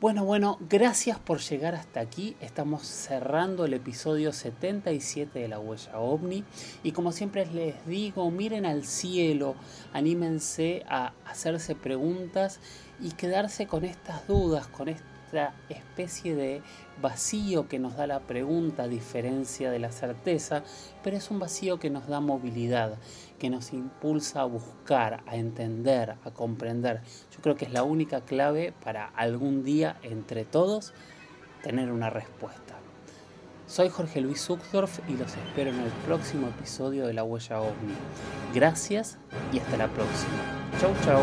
Bueno, 0.00 0.26
bueno, 0.26 0.58
gracias 0.68 1.18
por 1.18 1.38
llegar 1.38 1.74
hasta 1.74 2.00
aquí. 2.00 2.36
Estamos 2.42 2.82
cerrando 2.82 3.64
el 3.64 3.72
episodio 3.72 4.32
77 4.32 5.38
de 5.38 5.48
La 5.48 5.58
Huella 5.58 5.98
OVNI. 5.98 6.44
Y 6.82 6.92
como 6.92 7.10
siempre 7.10 7.46
les 7.46 7.86
digo, 7.86 8.30
miren 8.30 8.66
al 8.66 8.84
cielo, 8.84 9.54
anímense 9.94 10.84
a 10.90 11.14
hacerse 11.24 11.74
preguntas 11.74 12.60
y 13.00 13.12
quedarse 13.12 13.66
con 13.66 13.86
estas 13.86 14.26
dudas, 14.26 14.66
con 14.66 14.90
especie 15.68 16.34
de 16.34 16.62
vacío 17.00 17.68
que 17.68 17.78
nos 17.78 17.96
da 17.96 18.06
la 18.06 18.20
pregunta 18.20 18.84
a 18.84 18.88
diferencia 18.88 19.70
de 19.70 19.78
la 19.78 19.92
certeza, 19.92 20.62
pero 21.02 21.16
es 21.16 21.30
un 21.30 21.38
vacío 21.38 21.78
que 21.78 21.90
nos 21.90 22.06
da 22.06 22.20
movilidad, 22.20 22.98
que 23.38 23.50
nos 23.50 23.72
impulsa 23.72 24.42
a 24.42 24.44
buscar, 24.44 25.22
a 25.26 25.36
entender, 25.36 26.16
a 26.24 26.30
comprender. 26.30 27.02
Yo 27.30 27.40
creo 27.42 27.56
que 27.56 27.64
es 27.64 27.72
la 27.72 27.82
única 27.82 28.20
clave 28.22 28.72
para 28.84 29.06
algún 29.06 29.64
día 29.64 29.96
entre 30.02 30.44
todos 30.44 30.94
tener 31.62 31.90
una 31.90 32.10
respuesta. 32.10 32.74
Soy 33.66 33.88
Jorge 33.88 34.20
Luis 34.20 34.44
Zuckdorf 34.44 35.00
y 35.08 35.16
los 35.16 35.34
espero 35.36 35.70
en 35.70 35.80
el 35.80 35.90
próximo 36.06 36.48
episodio 36.48 37.06
de 37.06 37.14
La 37.14 37.24
Huella 37.24 37.60
OVNI. 37.60 37.94
Gracias 38.54 39.18
y 39.52 39.58
hasta 39.58 39.78
la 39.78 39.88
próxima. 39.88 40.34
Chau 40.78 40.92
chau. 41.04 41.22